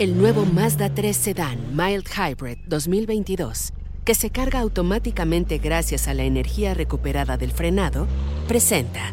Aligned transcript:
El 0.00 0.16
nuevo 0.16 0.46
Mazda 0.46 0.88
3 0.94 1.14
Sedan 1.14 1.76
Mild 1.76 2.06
Hybrid 2.08 2.56
2022, 2.66 3.74
que 4.02 4.14
se 4.14 4.30
carga 4.30 4.60
automáticamente 4.60 5.58
gracias 5.58 6.08
a 6.08 6.14
la 6.14 6.22
energía 6.22 6.72
recuperada 6.72 7.36
del 7.36 7.52
frenado, 7.52 8.06
presenta 8.48 9.12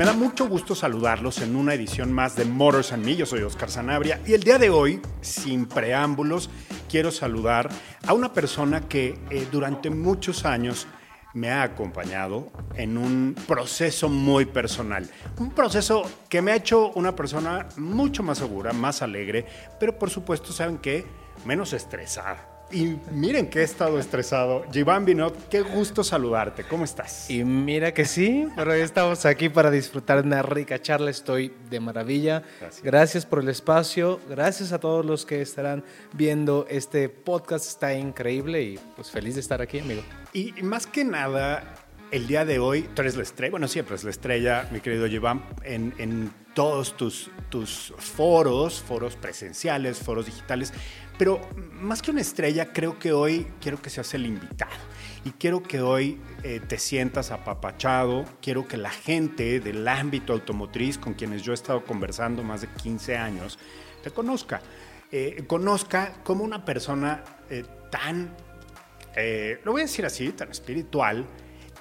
Me 0.00 0.06
da 0.06 0.14
mucho 0.14 0.48
gusto 0.48 0.74
saludarlos 0.74 1.42
en 1.42 1.54
una 1.54 1.74
edición 1.74 2.10
más 2.10 2.34
de 2.34 2.46
Motors 2.46 2.94
and 2.94 3.04
Me. 3.04 3.16
Yo 3.16 3.26
soy 3.26 3.42
Oscar 3.42 3.68
Sanabria 3.68 4.18
y 4.26 4.32
el 4.32 4.42
día 4.42 4.56
de 4.56 4.70
hoy, 4.70 5.02
sin 5.20 5.66
preámbulos, 5.66 6.48
quiero 6.88 7.10
saludar 7.12 7.68
a 8.06 8.14
una 8.14 8.32
persona 8.32 8.88
que 8.88 9.18
eh, 9.28 9.46
durante 9.52 9.90
muchos 9.90 10.46
años 10.46 10.86
me 11.34 11.50
ha 11.50 11.62
acompañado 11.62 12.50
en 12.76 12.96
un 12.96 13.36
proceso 13.46 14.08
muy 14.08 14.46
personal. 14.46 15.06
Un 15.36 15.50
proceso 15.50 16.10
que 16.30 16.40
me 16.40 16.52
ha 16.52 16.56
hecho 16.56 16.92
una 16.92 17.14
persona 17.14 17.68
mucho 17.76 18.22
más 18.22 18.38
segura, 18.38 18.72
más 18.72 19.02
alegre, 19.02 19.44
pero 19.78 19.98
por 19.98 20.08
supuesto, 20.08 20.50
¿saben 20.50 20.78
qué? 20.78 21.04
Menos 21.44 21.74
estresada. 21.74 22.59
Y 22.72 22.96
miren 23.10 23.50
que 23.50 23.60
he 23.60 23.62
estado 23.64 23.98
estresado. 23.98 24.64
Giván 24.72 25.04
Binot, 25.04 25.48
qué 25.48 25.62
gusto 25.62 26.04
saludarte. 26.04 26.62
¿Cómo 26.64 26.84
estás? 26.84 27.28
Y 27.28 27.42
mira 27.42 27.92
que 27.92 28.04
sí, 28.04 28.46
pero 28.54 28.72
hoy 28.72 28.80
estamos 28.80 29.26
aquí 29.26 29.48
para 29.48 29.70
disfrutar 29.72 30.22
de 30.22 30.28
una 30.28 30.42
rica 30.42 30.80
charla. 30.80 31.10
Estoy 31.10 31.52
de 31.68 31.80
maravilla. 31.80 32.44
Gracias. 32.60 32.82
Gracias 32.84 33.26
por 33.26 33.40
el 33.40 33.48
espacio. 33.48 34.20
Gracias 34.28 34.72
a 34.72 34.78
todos 34.78 35.04
los 35.04 35.26
que 35.26 35.42
estarán 35.42 35.82
viendo 36.12 36.66
este 36.70 37.08
podcast. 37.08 37.66
Está 37.66 37.94
increíble 37.94 38.62
y 38.62 38.78
pues 38.94 39.10
feliz 39.10 39.34
de 39.34 39.40
estar 39.40 39.60
aquí, 39.60 39.80
amigo. 39.80 40.02
Y 40.32 40.52
más 40.62 40.86
que 40.86 41.02
nada, 41.02 41.74
el 42.12 42.28
día 42.28 42.44
de 42.44 42.60
hoy, 42.60 42.82
tú 42.94 43.02
eres 43.02 43.16
la 43.16 43.24
estrella, 43.24 43.50
bueno, 43.50 43.66
siempre 43.66 43.96
es 43.96 44.04
la 44.04 44.10
estrella, 44.10 44.68
mi 44.70 44.80
querido 44.80 45.08
Giván, 45.08 45.44
en, 45.64 45.94
en 45.98 46.32
todos 46.54 46.96
tus, 46.96 47.30
tus 47.48 47.92
foros, 47.96 48.80
foros 48.80 49.16
presenciales, 49.16 49.98
foros 49.98 50.26
digitales, 50.26 50.72
pero 51.20 51.38
más 51.82 52.00
que 52.00 52.12
una 52.12 52.22
estrella, 52.22 52.72
creo 52.72 52.98
que 52.98 53.12
hoy 53.12 53.46
quiero 53.60 53.82
que 53.82 53.90
seas 53.90 54.14
el 54.14 54.24
invitado. 54.24 54.72
Y 55.22 55.32
quiero 55.32 55.62
que 55.62 55.82
hoy 55.82 56.18
eh, 56.42 56.60
te 56.66 56.78
sientas 56.78 57.30
apapachado, 57.30 58.24
quiero 58.40 58.66
que 58.66 58.78
la 58.78 58.88
gente 58.88 59.60
del 59.60 59.86
ámbito 59.86 60.32
automotriz 60.32 60.96
con 60.96 61.12
quienes 61.12 61.42
yo 61.42 61.52
he 61.52 61.54
estado 61.54 61.84
conversando 61.84 62.42
más 62.42 62.62
de 62.62 62.68
15 62.68 63.18
años, 63.18 63.58
te 64.02 64.10
conozca. 64.10 64.62
Eh, 65.12 65.44
conozca 65.46 66.14
como 66.24 66.42
una 66.42 66.64
persona 66.64 67.22
eh, 67.50 67.66
tan 67.90 68.34
eh, 69.14 69.60
lo 69.62 69.72
voy 69.72 69.82
a 69.82 69.84
decir 69.84 70.06
así, 70.06 70.30
tan 70.30 70.50
espiritual, 70.50 71.26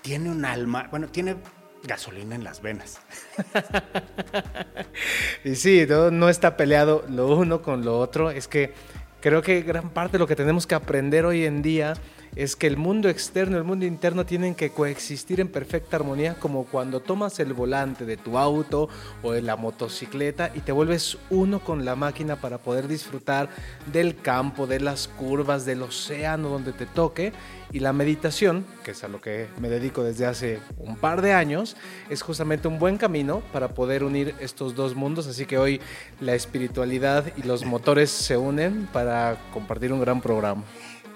tiene 0.01 0.29
un 0.29 0.43
alma, 0.43 0.87
bueno, 0.89 1.07
tiene 1.07 1.37
gasolina 1.83 2.35
en 2.35 2.43
las 2.43 2.61
venas. 2.61 2.99
Y 5.45 5.55
sí, 5.55 5.85
no, 5.87 6.11
no 6.11 6.27
está 6.27 6.57
peleado 6.57 7.05
lo 7.07 7.27
uno 7.37 7.61
con 7.61 7.85
lo 7.85 7.97
otro. 7.97 8.29
Es 8.29 8.49
que 8.49 8.73
creo 9.21 9.41
que 9.41 9.61
gran 9.61 9.89
parte 9.89 10.13
de 10.13 10.19
lo 10.19 10.27
que 10.27 10.35
tenemos 10.35 10.67
que 10.67 10.75
aprender 10.75 11.25
hoy 11.25 11.45
en 11.45 11.61
día 11.61 11.93
es 12.35 12.55
que 12.55 12.67
el 12.67 12.77
mundo 12.77 13.09
externo 13.09 13.55
y 13.55 13.59
el 13.59 13.63
mundo 13.63 13.85
interno 13.85 14.25
tienen 14.25 14.55
que 14.55 14.69
coexistir 14.71 15.39
en 15.39 15.47
perfecta 15.47 15.97
armonía, 15.97 16.35
como 16.35 16.65
cuando 16.65 16.99
tomas 16.99 17.39
el 17.39 17.53
volante 17.53 18.05
de 18.05 18.17
tu 18.17 18.37
auto 18.37 18.89
o 19.23 19.31
de 19.31 19.41
la 19.41 19.55
motocicleta 19.55 20.51
y 20.53 20.59
te 20.61 20.71
vuelves 20.71 21.17
uno 21.29 21.59
con 21.59 21.85
la 21.85 21.95
máquina 21.95 22.35
para 22.35 22.57
poder 22.57 22.87
disfrutar 22.87 23.49
del 23.91 24.15
campo, 24.15 24.67
de 24.67 24.79
las 24.79 25.07
curvas, 25.07 25.65
del 25.65 25.81
océano 25.81 26.49
donde 26.49 26.73
te 26.73 26.85
toque. 26.85 27.33
Y 27.71 27.81
la 27.81 27.93
meditación, 27.93 28.65
que 28.83 28.91
es 28.91 29.03
a 29.03 29.07
lo 29.07 29.21
que 29.21 29.47
me 29.59 29.69
dedico 29.69 30.03
desde 30.03 30.25
hace 30.25 30.59
un 30.77 30.97
par 30.97 31.21
de 31.21 31.33
años, 31.33 31.77
es 32.09 32.23
justamente 32.23 32.67
un 32.67 32.79
buen 32.79 32.97
camino 32.97 33.43
para 33.53 33.75
poder 33.75 34.03
unir 34.03 34.33
estos 34.39 34.73
dos 34.73 34.95
mundos. 34.95 35.27
Así 35.27 35.45
que 35.45 35.59
hoy 35.59 35.79
la 36.19 36.33
espiritualidad 36.33 37.31
y 37.37 37.43
los 37.43 37.65
motores 37.65 38.09
se 38.09 38.37
unen 38.37 38.87
para 38.91 39.37
compartir 39.53 39.93
un 39.93 40.01
gran 40.01 40.19
programa. 40.19 40.63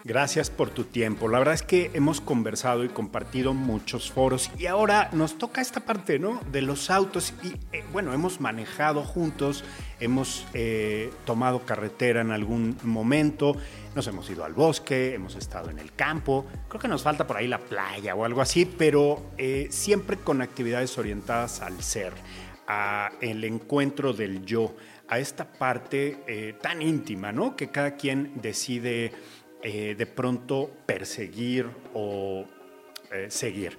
Gracias 0.06 0.50
por 0.50 0.70
tu 0.70 0.84
tiempo. 0.84 1.30
La 1.30 1.40
verdad 1.40 1.54
es 1.54 1.64
que 1.64 1.90
hemos 1.94 2.20
conversado 2.20 2.84
y 2.84 2.90
compartido 2.90 3.54
muchos 3.54 4.12
foros 4.12 4.52
y 4.60 4.66
ahora 4.66 5.08
nos 5.14 5.38
toca 5.38 5.62
esta 5.62 5.80
parte, 5.80 6.20
¿no? 6.20 6.42
De 6.52 6.62
los 6.62 6.90
autos 6.90 7.34
y 7.42 7.54
eh, 7.72 7.86
bueno, 7.94 8.14
hemos 8.14 8.42
manejado 8.42 9.06
juntos, 9.06 9.64
hemos 10.02 10.46
eh, 10.54 11.10
tomado 11.26 11.66
carretera 11.66 12.20
en 12.20 12.32
algún 12.32 12.76
momento, 12.84 13.56
nos 13.96 14.06
hemos 14.08 14.30
ido 14.30 14.44
al 14.44 14.52
bosque, 14.52 15.14
hemos 15.14 15.38
estado 15.38 15.70
en 15.70 15.80
el 15.80 15.94
campo, 15.94 16.48
creo 16.68 16.82
que 16.82 16.90
nos 16.90 17.02
falta 17.02 17.26
por 17.26 17.38
ahí 17.38 17.48
la 17.48 17.60
playa 17.60 18.14
o 18.14 18.26
algo 18.26 18.42
así, 18.42 18.66
pero 18.66 19.32
eh, 19.38 19.68
siempre 19.70 20.18
con 20.18 20.42
actividades 20.42 20.98
orientadas 20.98 21.62
al 21.62 21.82
ser, 21.82 22.12
a 22.68 23.10
el 23.22 23.42
encuentro 23.46 24.12
del 24.12 24.46
yo, 24.46 24.76
a 25.08 25.20
esta 25.20 25.50
parte 25.50 26.56
tan 26.62 26.82
íntima, 26.82 27.32
¿no? 27.32 27.56
Que 27.56 27.70
cada 27.70 27.96
quien 27.98 28.32
decide 28.42 29.12
eh, 29.66 29.96
de 29.98 30.06
pronto 30.06 30.70
perseguir 30.86 31.70
o 31.94 32.46
eh, 33.14 33.28
seguir. 33.30 33.78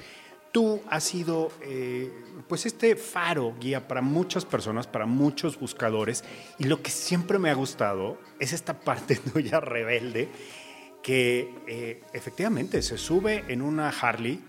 Tú 0.50 0.80
has 0.88 1.04
sido, 1.04 1.52
eh, 1.60 2.10
pues, 2.48 2.64
este 2.64 2.96
faro 2.96 3.54
guía 3.60 3.86
para 3.86 4.00
muchas 4.00 4.46
personas, 4.46 4.86
para 4.86 5.04
muchos 5.04 5.60
buscadores, 5.60 6.24
y 6.58 6.64
lo 6.64 6.80
que 6.80 6.90
siempre 6.90 7.38
me 7.38 7.50
ha 7.50 7.54
gustado 7.54 8.18
es 8.40 8.54
esta 8.54 8.80
parte 8.80 9.16
tuya 9.16 9.60
rebelde, 9.60 10.30
que 11.02 12.02
efectivamente 12.14 12.80
se 12.80 12.96
sube 12.96 13.44
en 13.48 13.60
una 13.60 13.90
Harley 13.90 14.42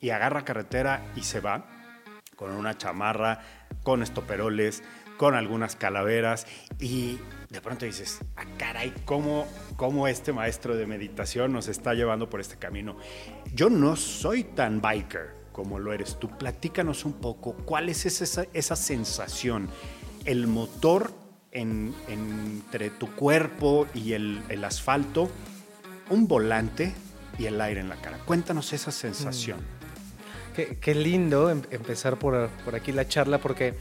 y 0.00 0.08
agarra 0.08 0.46
carretera 0.46 1.12
y 1.14 1.24
se 1.24 1.40
va 1.40 1.66
con 2.36 2.52
una 2.52 2.78
chamarra, 2.78 3.42
con 3.82 4.02
estoperoles, 4.02 4.82
con 5.20 5.34
algunas 5.34 5.76
calaveras 5.76 6.46
y 6.78 7.18
de 7.50 7.60
pronto 7.60 7.84
dices, 7.84 8.20
ah, 8.36 8.44
caray, 8.56 8.90
¿cómo, 9.04 9.46
¿cómo 9.76 10.08
este 10.08 10.32
maestro 10.32 10.74
de 10.78 10.86
meditación 10.86 11.52
nos 11.52 11.68
está 11.68 11.92
llevando 11.92 12.30
por 12.30 12.40
este 12.40 12.56
camino? 12.56 12.96
Yo 13.54 13.68
no 13.68 13.96
soy 13.96 14.44
tan 14.44 14.80
biker 14.80 15.34
como 15.52 15.78
lo 15.78 15.92
eres 15.92 16.18
tú. 16.18 16.30
Platícanos 16.38 17.04
un 17.04 17.12
poco, 17.12 17.52
¿cuál 17.52 17.90
es 17.90 18.06
esa, 18.06 18.46
esa 18.54 18.76
sensación? 18.76 19.68
El 20.24 20.46
motor 20.46 21.12
en- 21.52 21.94
entre 22.08 22.88
tu 22.88 23.14
cuerpo 23.14 23.86
y 23.92 24.14
el, 24.14 24.40
el 24.48 24.64
asfalto, 24.64 25.28
un 26.08 26.28
volante 26.28 26.94
y 27.38 27.44
el 27.44 27.60
aire 27.60 27.80
en 27.82 27.90
la 27.90 27.96
cara. 27.96 28.16
Cuéntanos 28.24 28.72
esa 28.72 28.90
sensación. 28.90 29.58
Qué, 30.56 30.78
qué 30.80 30.94
lindo 30.94 31.50
em- 31.50 31.60
empezar 31.70 32.18
por, 32.18 32.48
por 32.64 32.74
aquí 32.74 32.90
la 32.90 33.06
charla 33.06 33.36
porque 33.36 33.74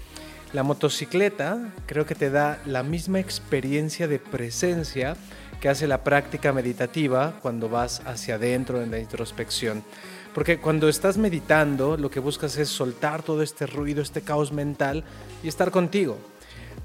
la 0.53 0.63
motocicleta 0.63 1.73
creo 1.85 2.05
que 2.05 2.15
te 2.15 2.29
da 2.29 2.59
la 2.65 2.83
misma 2.83 3.19
experiencia 3.19 4.07
de 4.07 4.19
presencia 4.19 5.15
que 5.61 5.69
hace 5.69 5.87
la 5.87 6.03
práctica 6.03 6.53
meditativa 6.53 7.34
cuando 7.41 7.69
vas 7.69 8.01
hacia 8.05 8.35
adentro 8.35 8.81
en 8.81 8.91
la 8.91 8.99
introspección. 8.99 9.84
Porque 10.34 10.59
cuando 10.59 10.87
estás 10.87 11.17
meditando 11.17 11.97
lo 11.97 12.09
que 12.09 12.19
buscas 12.19 12.57
es 12.57 12.69
soltar 12.69 13.23
todo 13.23 13.41
este 13.41 13.67
ruido, 13.67 14.01
este 14.01 14.22
caos 14.22 14.51
mental 14.51 15.03
y 15.43 15.47
estar 15.47 15.69
contigo. 15.72 16.17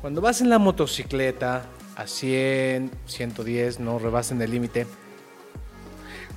Cuando 0.01 0.21
vas 0.21 0.41
en 0.41 0.51
la 0.51 0.59
motocicleta 0.59 1.67
a 1.97 2.07
100, 2.07 2.91
110, 3.07 3.81
no 3.81 3.99
rebasen 3.99 4.43
el 4.43 4.51
límite, 4.51 4.87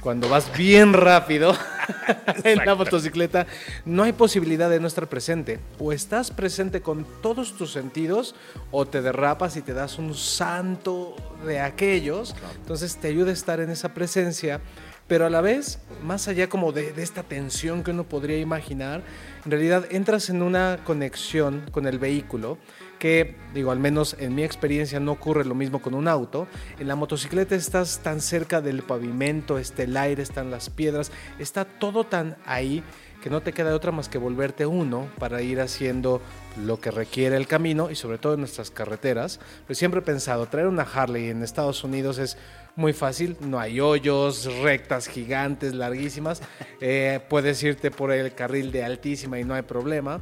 cuando 0.07 0.29
vas 0.29 0.49
bien 0.57 0.93
rápido 0.93 1.53
en 2.45 2.65
la 2.65 2.75
motocicleta, 2.75 3.45
no 3.83 4.03
hay 4.03 4.13
posibilidad 4.13 4.69
de 4.69 4.79
no 4.79 4.87
estar 4.87 5.09
presente. 5.09 5.59
O 5.79 5.91
estás 5.91 6.31
presente 6.31 6.81
con 6.81 7.05
todos 7.21 7.57
tus 7.57 7.73
sentidos 7.73 8.33
o 8.71 8.85
te 8.85 9.01
derrapas 9.01 9.57
y 9.57 9.61
te 9.61 9.73
das 9.73 9.99
un 9.99 10.13
santo 10.13 11.13
de 11.45 11.59
aquellos. 11.59 12.37
Entonces 12.55 12.95
te 12.95 13.09
ayuda 13.09 13.31
a 13.31 13.33
estar 13.33 13.59
en 13.59 13.69
esa 13.69 13.93
presencia, 13.93 14.61
pero 15.07 15.25
a 15.25 15.29
la 15.29 15.41
vez, 15.41 15.79
más 16.03 16.27
allá 16.27 16.49
como 16.49 16.71
de, 16.71 16.93
esta 16.97 17.23
tensión 17.23 17.83
que 17.83 17.91
uno 17.91 18.03
podría 18.03 18.37
imaginar, 18.39 19.01
en 19.45 19.51
realidad 19.51 19.85
entras 19.89 20.29
en 20.29 20.41
una 20.41 20.79
conexión 20.83 21.63
con 21.71 21.87
el 21.87 21.97
vehículo 21.97 22.57
que, 22.99 23.35
digo, 23.53 23.71
al 23.71 23.79
menos 23.79 24.15
en 24.19 24.35
mi 24.35 24.43
experiencia 24.43 24.99
no 24.99 25.13
ocurre 25.13 25.45
lo 25.45 25.55
mismo 25.55 25.81
con 25.81 25.93
un 25.93 26.07
auto. 26.07 26.47
En 26.79 26.87
la 26.87 26.95
motocicleta 26.95 27.55
estás 27.55 27.99
tan 27.99 28.19
cerca 28.21 28.59
del 28.59 28.81
pavimento, 28.81 29.57
está 29.57 29.83
el 29.83 29.95
aire, 29.95 30.23
están 30.23 30.51
las 30.51 30.69
piedras, 30.69 31.11
está 31.39 31.63
todo 31.63 32.03
tan 32.03 32.35
ahí 32.45 32.83
que 33.21 33.29
no 33.29 33.41
te 33.41 33.53
queda 33.53 33.75
otra 33.75 33.91
más 33.91 34.09
que 34.09 34.17
volverte 34.17 34.65
uno 34.65 35.07
para 35.19 35.41
ir 35.41 35.59
haciendo 35.59 36.21
lo 36.63 36.79
que 36.79 36.91
requiere 36.91 37.35
el 37.35 37.47
camino 37.47 37.89
y 37.89 37.95
sobre 37.95 38.17
todo 38.17 38.33
en 38.33 38.41
nuestras 38.41 38.71
carreteras. 38.71 39.39
Pero 39.65 39.75
siempre 39.75 40.01
he 40.01 40.03
pensado, 40.03 40.47
traer 40.47 40.67
una 40.67 40.83
Harley 40.83 41.29
en 41.29 41.43
Estados 41.43 41.83
Unidos 41.83 42.17
es 42.19 42.37
muy 42.77 42.93
fácil, 42.93 43.35
no 43.41 43.59
hay 43.59 43.79
hoyos, 43.79 44.45
rectas 44.61 45.07
gigantes, 45.07 45.73
larguísimas, 45.73 46.41
eh, 46.81 47.19
puedes 47.27 47.61
irte 47.63 47.91
por 47.91 48.11
el 48.11 48.33
carril 48.33 48.71
de 48.71 48.83
altísima 48.83 49.39
y 49.39 49.43
no 49.43 49.55
hay 49.55 49.63
problema, 49.63 50.21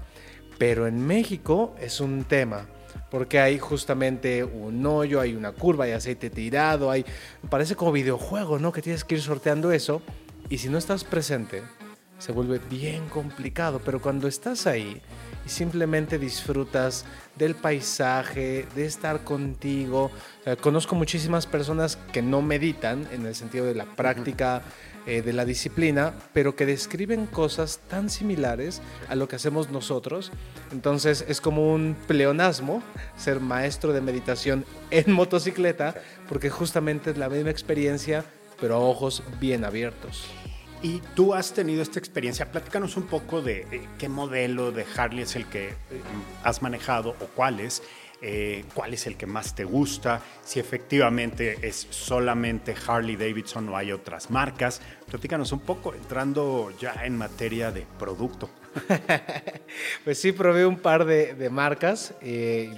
pero 0.57 0.87
en 0.87 1.05
México 1.05 1.75
es 1.79 1.99
un 1.99 2.23
tema. 2.23 2.67
Porque 3.11 3.39
hay 3.39 3.59
justamente 3.59 4.43
un 4.43 4.85
hoyo, 4.85 5.19
hay 5.21 5.35
una 5.35 5.51
curva, 5.51 5.85
hay 5.85 5.91
aceite 5.91 6.29
tirado, 6.29 6.89
hay. 6.89 7.05
Parece 7.49 7.75
como 7.75 7.91
videojuego, 7.91 8.57
¿no? 8.57 8.71
Que 8.71 8.81
tienes 8.81 9.03
que 9.03 9.15
ir 9.15 9.21
sorteando 9.21 9.71
eso. 9.71 10.01
Y 10.49 10.57
si 10.57 10.69
no 10.69 10.77
estás 10.77 11.03
presente, 11.03 11.61
se 12.17 12.31
vuelve 12.31 12.59
bien 12.69 13.07
complicado, 13.09 13.81
pero 13.83 14.01
cuando 14.01 14.27
estás 14.27 14.65
ahí 14.65 15.01
y 15.45 15.49
simplemente 15.49 16.17
disfrutas 16.17 17.05
del 17.35 17.55
paisaje, 17.55 18.65
de 18.75 18.85
estar 18.85 19.23
contigo, 19.23 20.11
conozco 20.61 20.95
muchísimas 20.95 21.45
personas 21.45 21.97
que 22.13 22.21
no 22.21 22.41
meditan 22.41 23.07
en 23.11 23.25
el 23.25 23.35
sentido 23.35 23.65
de 23.65 23.75
la 23.75 23.85
práctica 23.85 24.63
eh, 25.07 25.21
de 25.21 25.33
la 25.33 25.45
disciplina, 25.45 26.15
pero 26.33 26.55
que 26.55 26.65
describen 26.65 27.27
cosas 27.27 27.79
tan 27.89 28.09
similares 28.09 28.81
a 29.07 29.13
lo 29.13 29.27
que 29.27 29.35
hacemos 29.35 29.69
nosotros. 29.69 30.31
Entonces 30.71 31.23
es 31.27 31.41
como 31.41 31.71
un 31.71 31.95
pleonasmo 32.07 32.81
ser 33.15 33.39
maestro 33.39 33.93
de 33.93 34.01
meditación 34.01 34.65
en 34.89 35.11
motocicleta, 35.11 35.93
porque 36.27 36.49
justamente 36.49 37.11
es 37.11 37.17
la 37.19 37.29
misma 37.29 37.51
experiencia, 37.51 38.25
pero 38.59 38.77
a 38.77 38.79
ojos 38.79 39.21
bien 39.39 39.63
abiertos. 39.63 40.25
Y 40.85 41.01
tú 41.15 41.33
has 41.33 41.51
tenido 41.51 41.81
esta 41.81 41.97
experiencia. 41.97 42.51
Platícanos 42.51 42.95
un 42.95 43.07
poco 43.07 43.41
de 43.41 43.65
eh, 43.71 43.87
qué 43.97 44.07
modelo 44.07 44.71
de 44.71 44.85
Harley 44.95 45.23
es 45.23 45.35
el 45.35 45.47
que 45.47 45.69
eh, 45.69 45.73
has 46.43 46.61
manejado 46.61 47.15
o 47.21 47.25
cuáles. 47.25 47.81
Eh, 48.21 48.65
cuál 48.73 48.93
es 48.93 49.07
el 49.07 49.17
que 49.17 49.25
más 49.25 49.55
te 49.55 49.65
gusta, 49.65 50.21
si 50.43 50.59
efectivamente 50.59 51.67
es 51.67 51.87
solamente 51.89 52.73
Harley 52.87 53.15
Davidson 53.15 53.67
o 53.69 53.75
hay 53.75 53.91
otras 53.91 54.29
marcas. 54.29 54.79
Platícanos 55.07 55.51
un 55.51 55.61
poco, 55.61 55.93
entrando 55.95 56.71
ya 56.79 56.93
en 57.03 57.17
materia 57.17 57.71
de 57.71 57.85
producto. 57.97 58.49
pues 60.05 60.19
sí, 60.19 60.31
probé 60.33 60.67
un 60.67 60.77
par 60.77 61.05
de, 61.05 61.49
marcas 61.49 62.13
y 62.21 62.69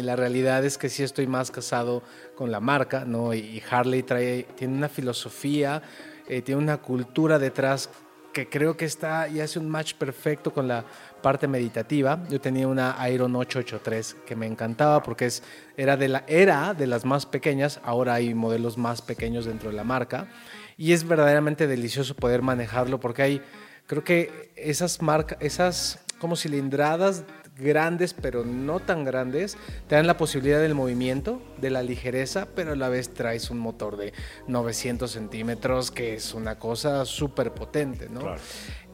la 0.00 0.16
realidad 0.16 0.64
es 0.64 0.78
que 0.78 0.88
sí 0.88 1.02
estoy 1.02 1.26
más 1.26 1.50
casado 1.50 2.02
con 2.34 2.50
la 2.50 2.60
marca, 2.60 3.04
¿no? 3.04 3.34
Y 3.34 3.62
Harley 3.68 4.02
trae, 4.02 4.44
tiene 4.56 4.74
una 4.74 4.88
filosofía 4.88 5.82
eh, 6.28 6.42
tiene 6.42 6.60
una 6.60 6.78
cultura 6.78 7.38
detrás 7.38 7.90
que 8.32 8.48
creo 8.48 8.76
que 8.76 8.84
está 8.84 9.28
y 9.28 9.40
hace 9.40 9.58
un 9.58 9.68
match 9.68 9.94
perfecto 9.94 10.52
con 10.52 10.68
la 10.68 10.84
parte 11.22 11.48
meditativa. 11.48 12.22
Yo 12.30 12.40
tenía 12.40 12.68
una 12.68 12.96
Iron 13.10 13.34
883 13.34 14.16
que 14.26 14.36
me 14.36 14.46
encantaba 14.46 15.02
porque 15.02 15.26
es, 15.26 15.42
era, 15.76 15.96
de 15.96 16.08
la, 16.08 16.24
era 16.26 16.74
de 16.74 16.86
las 16.86 17.04
más 17.04 17.26
pequeñas, 17.26 17.80
ahora 17.82 18.14
hay 18.14 18.34
modelos 18.34 18.78
más 18.78 19.02
pequeños 19.02 19.46
dentro 19.46 19.70
de 19.70 19.76
la 19.76 19.84
marca 19.84 20.28
y 20.76 20.92
es 20.92 21.06
verdaderamente 21.06 21.66
delicioso 21.66 22.14
poder 22.14 22.42
manejarlo 22.42 23.00
porque 23.00 23.22
hay, 23.22 23.42
creo 23.86 24.04
que 24.04 24.52
esas 24.54 25.02
marcas, 25.02 25.38
esas 25.40 25.98
como 26.18 26.36
cilindradas 26.36 27.24
grandes, 27.58 28.14
pero 28.14 28.44
no 28.44 28.80
tan 28.80 29.04
grandes, 29.04 29.56
te 29.88 29.96
dan 29.96 30.06
la 30.06 30.16
posibilidad 30.16 30.60
del 30.60 30.74
movimiento, 30.74 31.42
de 31.60 31.70
la 31.70 31.82
ligereza, 31.82 32.46
pero 32.54 32.72
a 32.72 32.76
la 32.76 32.88
vez 32.88 33.12
traes 33.12 33.50
un 33.50 33.58
motor 33.58 33.96
de 33.96 34.12
900 34.46 35.10
centímetros, 35.10 35.90
que 35.90 36.14
es 36.14 36.34
una 36.34 36.58
cosa 36.58 37.04
súper 37.04 37.52
potente, 37.52 38.08
¿no? 38.08 38.36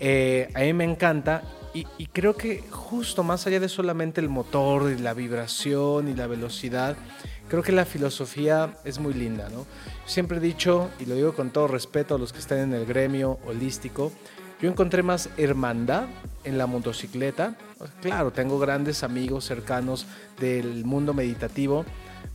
Eh, 0.00 0.48
a 0.54 0.60
mí 0.60 0.72
me 0.72 0.84
encanta 0.84 1.42
y, 1.72 1.86
y, 1.98 2.06
creo 2.06 2.36
que 2.36 2.62
justo 2.70 3.22
más 3.22 3.46
allá 3.46 3.60
de 3.60 3.68
solamente 3.68 4.20
el 4.20 4.28
motor 4.28 4.90
y 4.90 5.00
la 5.00 5.14
vibración 5.14 6.08
y 6.08 6.14
la 6.14 6.26
velocidad, 6.26 6.96
creo 7.48 7.62
que 7.62 7.72
la 7.72 7.84
filosofía 7.84 8.74
es 8.84 8.98
muy 8.98 9.14
linda, 9.14 9.48
¿no? 9.50 9.66
Siempre 10.06 10.38
he 10.38 10.40
dicho, 10.40 10.90
y 11.00 11.06
lo 11.06 11.14
digo 11.14 11.34
con 11.34 11.50
todo 11.50 11.68
respeto 11.68 12.14
a 12.14 12.18
los 12.18 12.32
que 12.32 12.38
están 12.38 12.58
en 12.58 12.74
el 12.74 12.86
gremio 12.86 13.38
holístico, 13.46 14.12
yo 14.60 14.70
encontré 14.70 15.02
más 15.02 15.28
hermandad 15.36 16.04
en 16.44 16.58
la 16.58 16.66
motocicleta. 16.66 17.56
Claro, 18.00 18.32
tengo 18.32 18.58
grandes 18.58 19.02
amigos 19.02 19.44
cercanos 19.44 20.06
del 20.38 20.84
mundo 20.84 21.14
meditativo, 21.14 21.84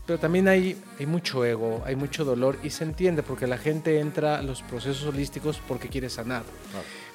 pero 0.05 0.19
también 0.19 0.47
hay, 0.47 0.75
hay 0.99 1.05
mucho 1.05 1.45
ego, 1.45 1.83
hay 1.85 1.95
mucho 1.95 2.25
dolor 2.25 2.57
y 2.63 2.71
se 2.71 2.83
entiende 2.83 3.23
porque 3.23 3.47
la 3.47 3.57
gente 3.57 3.99
entra 3.99 4.39
a 4.39 4.41
los 4.41 4.61
procesos 4.63 5.03
holísticos 5.03 5.61
porque 5.67 5.87
quiere 5.87 6.09
sanar. 6.09 6.43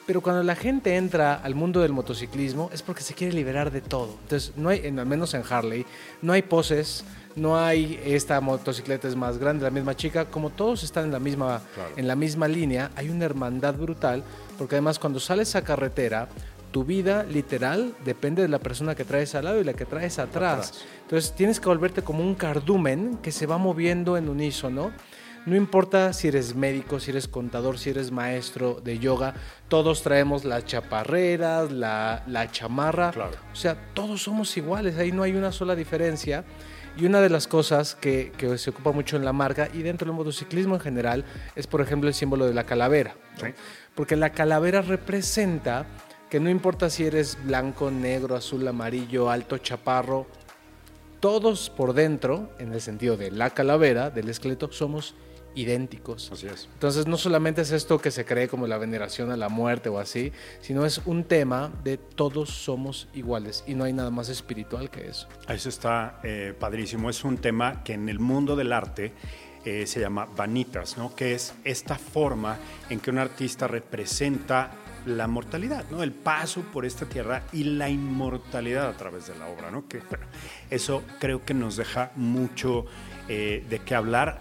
Pero 0.06 0.20
cuando 0.20 0.42
la 0.42 0.54
gente 0.54 0.96
entra 0.96 1.34
al 1.34 1.54
mundo 1.54 1.81
del 1.81 1.92
motociclismo 1.92 2.70
es 2.72 2.82
porque 2.82 3.02
se 3.02 3.14
quiere 3.14 3.32
liberar 3.32 3.70
de 3.70 3.81
todo. 3.81 4.19
Entonces, 4.22 4.52
no 4.56 4.69
hay, 4.69 4.87
al 4.87 5.06
menos 5.06 5.32
en 5.32 5.42
Harley, 5.48 5.87
no 6.20 6.34
hay 6.34 6.42
poses, 6.42 7.04
no 7.37 7.58
hay 7.58 8.00
esta 8.04 8.40
motocicleta 8.40 9.08
es 9.08 9.16
más 9.16 9.38
grande, 9.38 9.64
la 9.64 9.70
misma 9.70 9.96
chica, 9.96 10.26
como 10.26 10.50
todos 10.50 10.82
están 10.84 11.06
en 11.06 11.12
la 11.12 11.19
misma, 11.19 11.62
en 11.96 12.06
la 12.06 12.16
misma 12.16 12.48
línea, 12.48 12.90
hay 12.96 13.08
una 13.08 13.25
hermandad 13.25 13.75
brutal, 13.75 14.22
porque 14.58 14.76
además 14.76 14.98
cuando 14.98 15.19
sales 15.20 15.56
a 15.56 15.62
carretera, 15.62 16.28
tu 16.75 16.85
vida 16.85 17.23
literal 17.23 17.94
depende 18.05 18.43
de 18.43 18.49
la 18.49 18.59
persona 18.59 18.97
que 18.97 19.05
traes 19.05 19.37
al 19.37 19.44
lado 19.44 19.61
y 19.61 19.65
la 19.65 19.75
que 19.75 19.85
traes 19.85 20.19
atrás. 20.19 20.85
Entonces 21.03 21.32
tienes 21.32 21.61
que 21.61 21.69
volverte 21.69 22.03
como 22.03 22.25
un 22.25 22.35
cardumen 22.35 23.19
que 23.23 23.31
se 23.31 23.47
va 23.47 23.59
moviendo 23.59 24.17
en 24.17 24.29
unísono. 24.29 24.91
No 25.47 25.55
importa 25.55 26.12
si 26.12 26.26
eres 26.26 26.56
médico, 26.56 26.99
si 26.99 27.12
eres 27.12 27.29
contador, 27.29 27.79
si 27.79 27.91
eres 27.91 28.11
maestro 28.11 28.81
de 28.82 28.99
yoga, 28.99 29.35
todos 29.69 30.03
traemos 30.03 30.44
las 30.44 30.65
chaparreras, 30.65 31.71
la, 31.71 32.25
la 32.26 32.50
chamarra. 32.50 33.12
O 33.53 33.55
sea, 33.55 33.76
todos 33.94 34.25
somos 34.25 34.56
iguales, 34.56 34.99
ahí 34.99 35.12
no 35.12 35.23
hay 35.23 35.35
una 35.35 35.53
sola 35.53 35.76
diferencia. 35.76 36.44
Y 36.97 37.06
una 37.06 37.21
de 37.21 37.31
las 37.31 37.47
cosas 37.47 37.94
que, 37.94 38.32
se 38.56 38.71
ocupa 38.71 38.91
mucho 38.91 39.17
en 39.17 39.25
la 39.25 39.32
marca 39.32 39.69
y 39.73 39.82
dentro 39.82 40.06
del 40.06 40.17
motociclismo 40.17 40.75
en 40.75 40.81
general 40.81 41.25
es, 41.55 41.69
por 41.69 41.81
ejemplo, 41.81 42.09
el 42.09 42.15
símbolo 42.15 42.47
de 42.47 42.55
la 42.55 42.65
calavera. 42.65 43.15
Porque 43.94 44.17
la 44.17 44.31
calavera 44.31 44.82
representa 44.82 45.87
que 46.31 46.41
no 46.41 46.50
importa 46.50 46.91
si 46.91 47.05
eres 47.05 47.38
blanco, 47.44 47.91
negro, 47.91 48.37
azul, 48.37 48.67
amarillo, 48.67 49.31
alto, 49.31 49.59
chaparro, 49.59 50.26
todos 51.21 51.71
por 51.71 51.94
dentro, 51.94 52.50
en 52.59 52.73
el 52.73 52.81
sentido 52.81 53.17
de 53.17 53.31
la 53.31 53.50
calavera, 53.50 54.11
del 54.11 54.29
esqueleto, 54.29 54.71
somos 54.73 55.15
idénticos. 55.55 56.31
Así 56.33 56.47
es. 56.47 56.69
Entonces 56.75 57.07
no 57.07 57.16
solamente 57.16 57.62
es 57.62 57.71
esto 57.71 57.99
que 57.99 58.11
se 58.11 58.25
cree 58.25 58.49
como 58.49 58.66
la 58.66 58.78
veneración 58.78 59.31
a 59.31 59.37
la 59.37 59.49
muerte 59.49 59.88
o 59.88 59.99
así, 59.99 60.33
sino 60.61 60.85
es 60.85 61.00
un 61.07 61.25
tema 61.25 61.73
de 61.83 61.97
todos 61.97 62.50
somos 62.50 63.09
iguales 63.14 63.64
y 63.66 63.75
no 63.75 63.85
hay 63.85 63.93
nada 63.93 64.11
más 64.11 64.28
espiritual 64.28 64.90
que 64.90 65.09
eso. 65.09 65.28
Eso 65.49 65.69
está 65.69 66.21
eh, 66.23 66.54
padrísimo. 66.59 67.09
Es 67.09 67.25
un 67.25 67.38
tema 67.38 67.83
que 67.85 67.95
en 67.95 68.09
el 68.09 68.19
mundo 68.19 68.57
del 68.57 68.73
arte 68.73 69.12
eh, 69.64 69.87
se 69.87 70.00
llama 70.00 70.26
vanitas, 70.37 70.99
¿no? 70.99 71.14
Que 71.14 71.35
es 71.35 71.54
esta 71.64 71.97
forma 71.97 72.59
en 72.90 73.00
que 73.00 73.11
un 73.11 73.19
artista 73.19 73.66
representa 73.66 74.73
la 75.06 75.26
mortalidad, 75.26 75.84
¿no? 75.90 76.02
El 76.02 76.12
paso 76.12 76.62
por 76.62 76.84
esta 76.84 77.06
tierra 77.06 77.42
y 77.52 77.64
la 77.64 77.88
inmortalidad 77.88 78.88
a 78.88 78.96
través 78.96 79.26
de 79.26 79.37
la 79.37 79.46
obra, 79.49 79.70
¿no? 79.70 79.87
Que 79.88 80.02
eso 80.70 81.02
creo 81.18 81.44
que 81.44 81.54
nos 81.54 81.76
deja 81.76 82.11
mucho 82.16 82.87
eh, 83.28 83.64
de 83.68 83.78
qué 83.80 83.94
hablar 83.94 84.40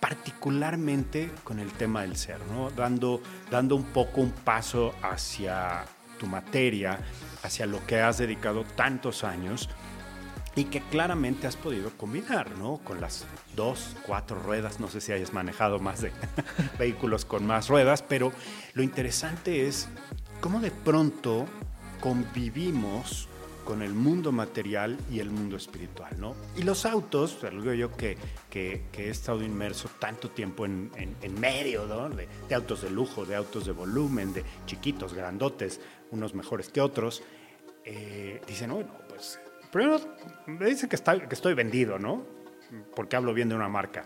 particularmente 0.00 1.30
con 1.44 1.60
el 1.60 1.70
tema 1.70 2.02
del 2.02 2.16
ser, 2.16 2.40
¿no? 2.50 2.72
dando, 2.72 3.22
dando 3.52 3.76
un 3.76 3.84
poco 3.84 4.20
un 4.20 4.32
paso 4.32 4.92
hacia 5.00 5.84
tu 6.18 6.26
materia, 6.26 6.98
hacia 7.44 7.66
lo 7.66 7.86
que 7.86 8.00
has 8.00 8.18
dedicado 8.18 8.64
tantos 8.74 9.22
años 9.22 9.68
y 10.54 10.64
que 10.64 10.80
claramente 10.80 11.46
has 11.46 11.56
podido 11.56 11.90
combinar, 11.96 12.56
¿no? 12.58 12.78
Con 12.84 13.00
las 13.00 13.26
dos, 13.56 13.96
cuatro 14.06 14.38
ruedas, 14.38 14.80
no 14.80 14.88
sé 14.88 15.00
si 15.00 15.12
hayas 15.12 15.32
manejado 15.32 15.78
más 15.78 16.02
de 16.02 16.12
vehículos 16.78 17.24
con 17.24 17.46
más 17.46 17.68
ruedas, 17.68 18.02
pero 18.02 18.32
lo 18.74 18.82
interesante 18.82 19.66
es 19.66 19.88
cómo 20.40 20.60
de 20.60 20.70
pronto 20.70 21.46
convivimos 22.00 23.28
con 23.64 23.82
el 23.82 23.94
mundo 23.94 24.32
material 24.32 24.98
y 25.10 25.20
el 25.20 25.30
mundo 25.30 25.56
espiritual, 25.56 26.18
¿no? 26.18 26.34
Y 26.56 26.62
los 26.62 26.84
autos, 26.84 27.38
digo 27.40 27.72
yo 27.72 27.96
que, 27.96 28.18
que, 28.50 28.82
he 28.92 29.08
estado 29.08 29.42
inmerso 29.42 29.88
tanto 29.98 30.30
tiempo 30.30 30.66
en, 30.66 30.90
en, 30.96 31.40
medio, 31.40 31.86
¿no? 31.86 32.10
De, 32.10 32.28
autos 32.54 32.82
de 32.82 32.90
lujo, 32.90 33.24
de 33.24 33.36
autos 33.36 33.66
de 33.66 33.72
volumen, 33.72 34.32
de 34.32 34.44
chiquitos, 34.66 35.14
grandotes, 35.14 35.80
unos 36.10 36.34
mejores 36.34 36.68
que 36.68 36.80
otros, 36.80 37.22
eh, 37.84 38.40
dicen, 38.46 38.72
bueno, 38.72 38.92
pues 39.08 39.38
primero 39.72 39.98
me 40.46 40.66
dicen 40.66 40.88
que, 40.88 40.96
estoy 40.96 41.54
vendido, 41.54 41.98
¿no? 41.98 42.24
Porque 42.94 43.16
hablo 43.16 43.34
bien 43.34 43.48
de 43.48 43.56
una 43.56 43.68
marca. 43.68 44.04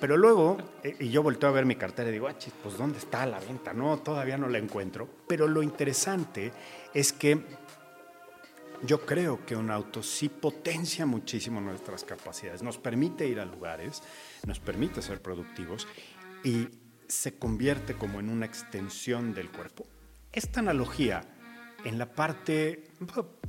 Pero 0.00 0.16
luego, 0.16 0.58
eh, 0.82 0.96
y 0.98 1.10
yo 1.10 1.22
volteo 1.22 1.48
a 1.48 1.52
ver 1.52 1.66
mi 1.66 1.76
cartera 1.76 2.08
y 2.08 2.12
digo, 2.12 2.26
ah, 2.26 2.34
pues 2.62 2.76
¿dónde 2.76 2.98
está 2.98 3.24
la 3.26 3.38
venta? 3.38 3.72
No, 3.72 3.98
todavía 3.98 4.36
no 4.36 4.48
la 4.48 4.58
encuentro. 4.58 5.08
Pero 5.28 5.46
lo 5.46 5.62
interesante 5.62 6.52
es 6.92 7.12
que 7.12 7.40
yo 8.82 9.06
creo 9.06 9.44
que 9.46 9.56
un 9.56 9.70
auto 9.70 10.02
sí 10.02 10.28
potencia 10.28 11.06
muchísimo 11.06 11.60
nuestras 11.60 12.04
capacidades, 12.04 12.62
nos 12.62 12.78
permite 12.78 13.26
ir 13.26 13.40
a 13.40 13.44
lugares, 13.44 14.02
nos 14.46 14.60
permite 14.60 15.00
ser 15.00 15.22
productivos 15.22 15.86
y 16.42 16.68
se 17.08 17.38
convierte 17.38 17.94
como 17.94 18.20
en 18.20 18.28
una 18.28 18.46
extensión 18.46 19.32
del 19.32 19.50
cuerpo. 19.50 19.86
Esta 20.32 20.60
analogía 20.60 21.22
en 21.84 21.98
la 21.98 22.06
parte, 22.06 22.84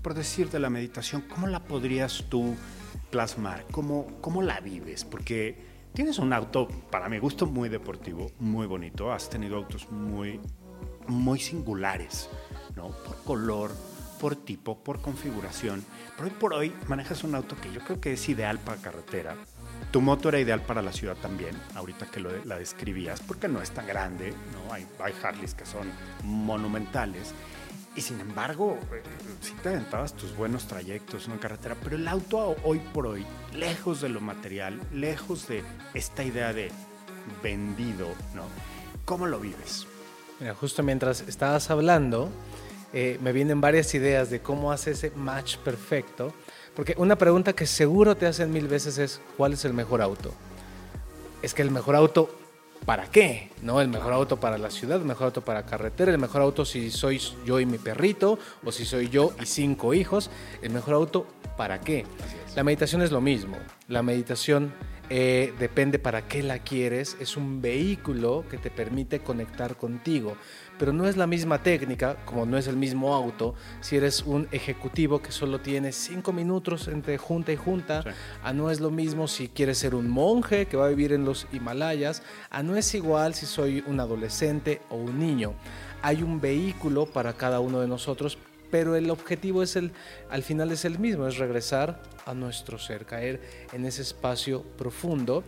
por 0.01 0.13
decir, 0.13 0.49
de 0.49 0.59
la 0.59 0.69
meditación, 0.69 1.21
¿cómo 1.21 1.47
la 1.47 1.63
podrías 1.63 2.25
tú 2.29 2.55
plasmar? 3.09 3.65
¿Cómo, 3.71 4.07
cómo 4.21 4.41
la 4.41 4.59
vives? 4.59 5.05
Porque 5.05 5.57
tienes 5.93 6.19
un 6.19 6.33
auto, 6.33 6.67
para 6.91 7.09
mi 7.09 7.17
gusto, 7.17 7.45
muy 7.45 7.69
deportivo, 7.69 8.31
muy 8.39 8.67
bonito. 8.67 9.11
Has 9.11 9.29
tenido 9.29 9.57
autos 9.57 9.89
muy, 9.91 10.39
muy 11.07 11.39
singulares, 11.39 12.29
¿no? 12.75 12.89
Por 12.89 13.23
color, 13.23 13.71
por 14.19 14.35
tipo, 14.35 14.83
por 14.83 15.01
configuración. 15.01 15.83
Pero 16.15 16.27
hoy 16.27 16.33
por 16.39 16.53
hoy 16.53 16.73
manejas 16.87 17.23
un 17.23 17.35
auto 17.35 17.55
que 17.55 17.71
yo 17.71 17.81
creo 17.81 18.01
que 18.01 18.13
es 18.13 18.29
ideal 18.29 18.59
para 18.59 18.81
carretera. 18.81 19.35
Tu 19.91 20.01
moto 20.01 20.29
era 20.29 20.39
ideal 20.39 20.61
para 20.61 20.81
la 20.81 20.91
ciudad 20.91 21.15
también, 21.15 21.55
ahorita 21.75 22.07
que 22.07 22.19
lo, 22.19 22.43
la 22.45 22.57
describías, 22.57 23.21
porque 23.21 23.47
no 23.47 23.61
es 23.61 23.71
tan 23.71 23.87
grande, 23.87 24.33
¿no? 24.51 24.73
Hay, 24.73 24.85
hay 24.99 25.13
Harleys 25.23 25.53
que 25.53 25.65
son 25.65 25.89
monumentales. 26.23 27.33
Y 27.95 28.01
sin 28.01 28.19
embargo, 28.19 28.77
eh, 28.91 29.01
sí 29.41 29.53
te 29.63 29.69
aventabas 29.69 30.13
tus 30.13 30.35
buenos 30.35 30.67
trayectos 30.67 31.27
en 31.27 31.37
carretera, 31.37 31.75
pero 31.81 31.95
el 31.95 32.07
auto 32.07 32.55
hoy 32.63 32.79
por 32.93 33.07
hoy, 33.07 33.25
lejos 33.53 34.01
de 34.01 34.09
lo 34.09 34.19
material, 34.19 34.81
lejos 34.91 35.47
de 35.47 35.63
esta 35.93 36.23
idea 36.23 36.51
de 36.51 36.71
vendido, 37.41 38.07
¿no? 38.33 38.43
¿Cómo 39.05 39.27
lo 39.27 39.39
vives? 39.39 39.87
Mira, 40.39 40.53
justo 40.55 40.83
mientras 40.83 41.21
estabas 41.21 41.69
hablando, 41.69 42.29
eh, 42.91 43.19
me 43.21 43.31
vienen 43.31 43.61
varias 43.61 43.93
ideas 43.93 44.29
de 44.29 44.41
cómo 44.41 44.71
hace 44.71 44.91
ese 44.91 45.11
match 45.15 45.57
perfecto. 45.57 46.33
Porque 46.75 46.95
una 46.97 47.17
pregunta 47.17 47.53
que 47.53 47.65
seguro 47.65 48.15
te 48.15 48.25
hacen 48.25 48.51
mil 48.51 48.67
veces 48.67 48.97
es, 48.97 49.21
¿cuál 49.37 49.53
es 49.53 49.63
el 49.63 49.73
mejor 49.73 50.01
auto? 50.01 50.33
Es 51.41 51.53
que 51.53 51.61
el 51.61 51.71
mejor 51.71 51.95
auto, 51.95 52.29
¿para 52.85 53.07
qué? 53.07 53.49
¿No? 53.61 53.81
El 53.81 53.89
mejor 53.89 54.13
auto 54.13 54.39
para 54.39 54.57
la 54.57 54.69
ciudad, 54.69 54.99
el 54.99 55.05
mejor 55.05 55.25
auto 55.25 55.43
para 55.43 55.65
carretera, 55.65 56.11
el 56.11 56.19
mejor 56.19 56.41
auto 56.41 56.65
si 56.65 56.91
soy 56.91 57.19
yo 57.45 57.59
y 57.59 57.65
mi 57.65 57.77
perrito, 57.77 58.37
o 58.63 58.71
si 58.71 58.85
soy 58.85 59.09
yo 59.09 59.33
y 59.41 59.45
cinco 59.45 59.93
hijos, 59.93 60.29
el 60.61 60.71
mejor 60.71 60.93
auto, 60.93 61.27
¿para 61.57 61.81
qué? 61.81 62.05
La 62.55 62.63
meditación 62.63 63.01
es 63.01 63.11
lo 63.11 63.21
mismo. 63.21 63.57
La 63.87 64.03
meditación 64.03 64.73
eh, 65.09 65.53
depende 65.59 65.99
para 65.99 66.27
qué 66.27 66.41
la 66.41 66.59
quieres, 66.59 67.15
es 67.19 67.37
un 67.37 67.61
vehículo 67.61 68.43
que 68.49 68.57
te 68.57 68.71
permite 68.71 69.19
conectar 69.19 69.77
contigo, 69.77 70.35
pero 70.77 70.93
no 70.93 71.07
es 71.07 71.17
la 71.17 71.27
misma 71.27 71.63
técnica, 71.63 72.17
como 72.25 72.45
no 72.45 72.57
es 72.57 72.67
el 72.67 72.75
mismo 72.75 73.13
auto, 73.13 73.55
si 73.81 73.97
eres 73.97 74.23
un 74.23 74.47
ejecutivo 74.51 75.21
que 75.21 75.31
solo 75.31 75.59
tiene 75.59 75.91
cinco 75.91 76.33
minutos 76.33 76.87
entre 76.87 77.17
junta 77.17 77.51
y 77.51 77.55
junta, 77.55 78.03
a 78.43 78.53
no 78.53 78.69
es 78.69 78.79
lo 78.79 78.91
mismo 78.91 79.27
si 79.27 79.47
quieres 79.47 79.77
ser 79.77 79.95
un 79.95 80.09
monje 80.09 80.65
que 80.65 80.77
va 80.77 80.85
a 80.85 80.89
vivir 80.89 81.13
en 81.13 81.25
los 81.25 81.47
Himalayas, 81.51 82.23
a 82.49 82.63
no 82.63 82.75
es 82.75 82.93
igual 82.95 83.33
si 83.33 83.45
soy 83.45 83.83
un 83.87 83.99
adolescente 83.99 84.81
o 84.89 84.95
un 84.95 85.19
niño. 85.19 85.53
Hay 86.01 86.21
un 86.21 86.39
vehículo 86.39 87.05
para 87.05 87.33
cada 87.33 87.59
uno 87.59 87.81
de 87.81 87.87
nosotros 87.87 88.37
pero 88.71 88.95
el 88.95 89.09
objetivo 89.09 89.63
es 89.63 89.77
el, 89.77 89.91
al 90.29 90.43
final 90.43 90.69
es 90.71 90.83
el 90.83 90.99
mismo, 90.99 91.27
es 91.27 91.37
regresar 91.37 92.01
a 92.25 92.33
nuestro 92.33 92.77
ser, 92.77 93.05
caer 93.05 93.39
en 93.71 93.85
ese 93.85 94.01
espacio 94.01 94.63
profundo. 94.63 95.45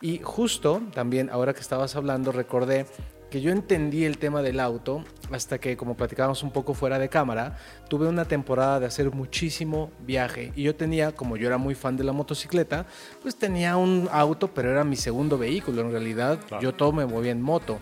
Y 0.00 0.20
justo 0.22 0.80
también, 0.94 1.28
ahora 1.28 1.52
que 1.52 1.60
estabas 1.60 1.94
hablando, 1.94 2.32
recordé 2.32 2.86
que 3.30 3.40
yo 3.40 3.52
entendí 3.52 4.04
el 4.04 4.18
tema 4.18 4.42
del 4.42 4.60
auto 4.60 5.04
hasta 5.30 5.58
que, 5.58 5.76
como 5.76 5.96
platicábamos 5.96 6.42
un 6.42 6.50
poco 6.50 6.74
fuera 6.74 6.98
de 6.98 7.08
cámara, 7.08 7.56
tuve 7.88 8.08
una 8.08 8.24
temporada 8.24 8.80
de 8.80 8.86
hacer 8.86 9.12
muchísimo 9.12 9.90
viaje 10.04 10.52
y 10.56 10.64
yo 10.64 10.74
tenía, 10.74 11.12
como 11.12 11.36
yo 11.36 11.46
era 11.46 11.56
muy 11.56 11.74
fan 11.74 11.96
de 11.96 12.04
la 12.04 12.12
motocicleta, 12.12 12.86
pues 13.22 13.36
tenía 13.36 13.76
un 13.76 14.08
auto, 14.10 14.52
pero 14.52 14.70
era 14.70 14.84
mi 14.84 14.96
segundo 14.96 15.38
vehículo. 15.38 15.82
En 15.82 15.92
realidad, 15.92 16.40
yo 16.60 16.74
todo 16.74 16.92
me 16.92 17.06
movía 17.06 17.30
en 17.30 17.40
moto 17.40 17.78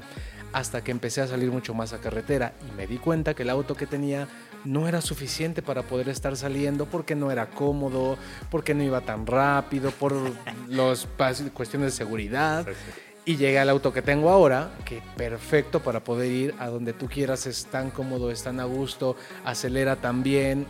hasta 0.53 0.83
que 0.83 0.91
empecé 0.91 1.21
a 1.21 1.27
salir 1.27 1.51
mucho 1.51 1.75
más 1.75 1.93
a 1.93 1.99
carretera 1.99 2.55
y 2.69 2.77
me 2.77 2.87
di 2.87 2.97
cuenta 2.99 3.35
que 3.35 3.43
el 3.43 3.51
auto 3.51 3.75
que 3.75 3.87
tenía 3.87 4.29
no 4.65 4.89
era 4.89 5.01
suficiente 5.01 5.63
para 5.63 5.83
poder 5.83 6.09
estar 6.09 6.37
saliendo 6.37 6.87
porque 6.87 7.15
no 7.15 7.31
era 7.31 7.51
cómodo, 7.51 8.19
porque 8.51 8.75
no 8.75 8.83
iba 8.83 9.01
tan 9.01 9.27
rápido, 9.27 9.91
por 9.91 10.15
las 10.69 11.07
cuestiones 11.55 11.93
de 11.93 11.97
seguridad. 11.97 12.67
Y 13.29 13.37
llegué 13.37 13.59
al 13.59 13.69
auto 13.69 13.93
que 13.93 14.01
tengo 14.01 14.31
ahora, 14.31 14.71
que 14.87 15.03
perfecto 15.19 15.81
para 15.81 16.03
poder 16.03 16.33
ir 16.33 16.55
a 16.59 16.69
donde 16.69 16.95
tú 16.95 17.09
quieras, 17.09 17.47
es 17.47 17.67
tan 17.67 17.91
cómodo, 17.91 18.31
es 18.31 18.43
tan 18.43 18.59
a 18.59 18.65
gusto, 18.65 19.17
acelera 19.45 19.97
también. 19.97 20.67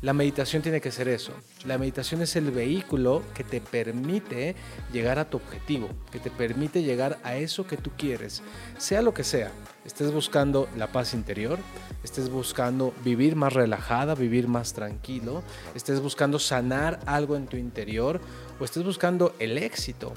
La 0.00 0.12
meditación 0.12 0.62
tiene 0.62 0.80
que 0.80 0.90
ser 0.90 1.06
eso. 1.06 1.32
La 1.64 1.78
meditación 1.78 2.20
es 2.20 2.34
el 2.34 2.50
vehículo 2.50 3.22
que 3.34 3.44
te 3.44 3.60
permite 3.60 4.56
llegar 4.92 5.20
a 5.20 5.30
tu 5.30 5.36
objetivo, 5.36 5.90
que 6.10 6.18
te 6.18 6.32
permite 6.32 6.82
llegar 6.82 7.20
a 7.22 7.36
eso 7.36 7.68
que 7.68 7.76
tú 7.76 7.92
quieres, 7.96 8.42
sea 8.78 9.00
lo 9.00 9.14
que 9.14 9.22
sea. 9.22 9.52
Estés 9.84 10.12
buscando 10.12 10.68
la 10.76 10.88
paz 10.88 11.14
interior, 11.14 11.60
estés 12.02 12.30
buscando 12.30 12.92
vivir 13.04 13.36
más 13.36 13.52
relajada, 13.52 14.16
vivir 14.16 14.48
más 14.48 14.72
tranquilo, 14.72 15.44
estés 15.76 16.00
buscando 16.00 16.40
sanar 16.40 16.98
algo 17.06 17.36
en 17.36 17.46
tu 17.46 17.56
interior 17.56 18.20
o 18.58 18.64
estés 18.64 18.82
buscando 18.82 19.36
el 19.38 19.56
éxito. 19.56 20.12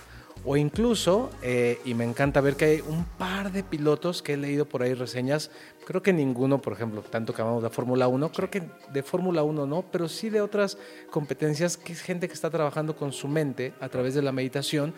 O 0.48 0.56
incluso, 0.58 1.32
eh, 1.42 1.80
y 1.86 1.96
me 1.96 2.04
encanta 2.04 2.40
ver 2.40 2.56
que 2.56 2.66
hay 2.66 2.82
un 2.82 3.04
par 3.18 3.52
de 3.52 3.64
pilotos 3.64 4.22
que 4.22 4.34
he 4.34 4.38
leído 4.38 4.66
por 4.66 4.84
ahí 4.84 4.94
reseñas, 4.94 5.50
creo 5.88 6.04
que 6.04 6.14
ninguno, 6.14 6.62
por 6.62 6.74
ejemplo, 6.74 7.02
tanto 7.02 7.34
que 7.34 7.42
amamos 7.42 7.64
la 7.64 7.72
Fórmula 7.72 8.08
1, 8.08 8.32
creo 8.32 8.52
que 8.52 8.62
de 8.94 9.02
Fórmula 9.02 9.42
1 9.42 9.66
no, 9.66 9.82
pero 9.92 10.08
sí 10.08 10.30
de 10.30 10.42
otras 10.42 10.78
competencias, 11.10 11.78
que 11.78 11.94
es 11.94 12.02
gente 12.02 12.28
que 12.28 12.36
está 12.36 12.52
trabajando 12.52 12.96
con 12.96 13.12
su 13.12 13.28
mente 13.28 13.74
a 13.80 13.90
través 13.90 14.14
de 14.14 14.22
la 14.22 14.32
meditación, 14.32 14.94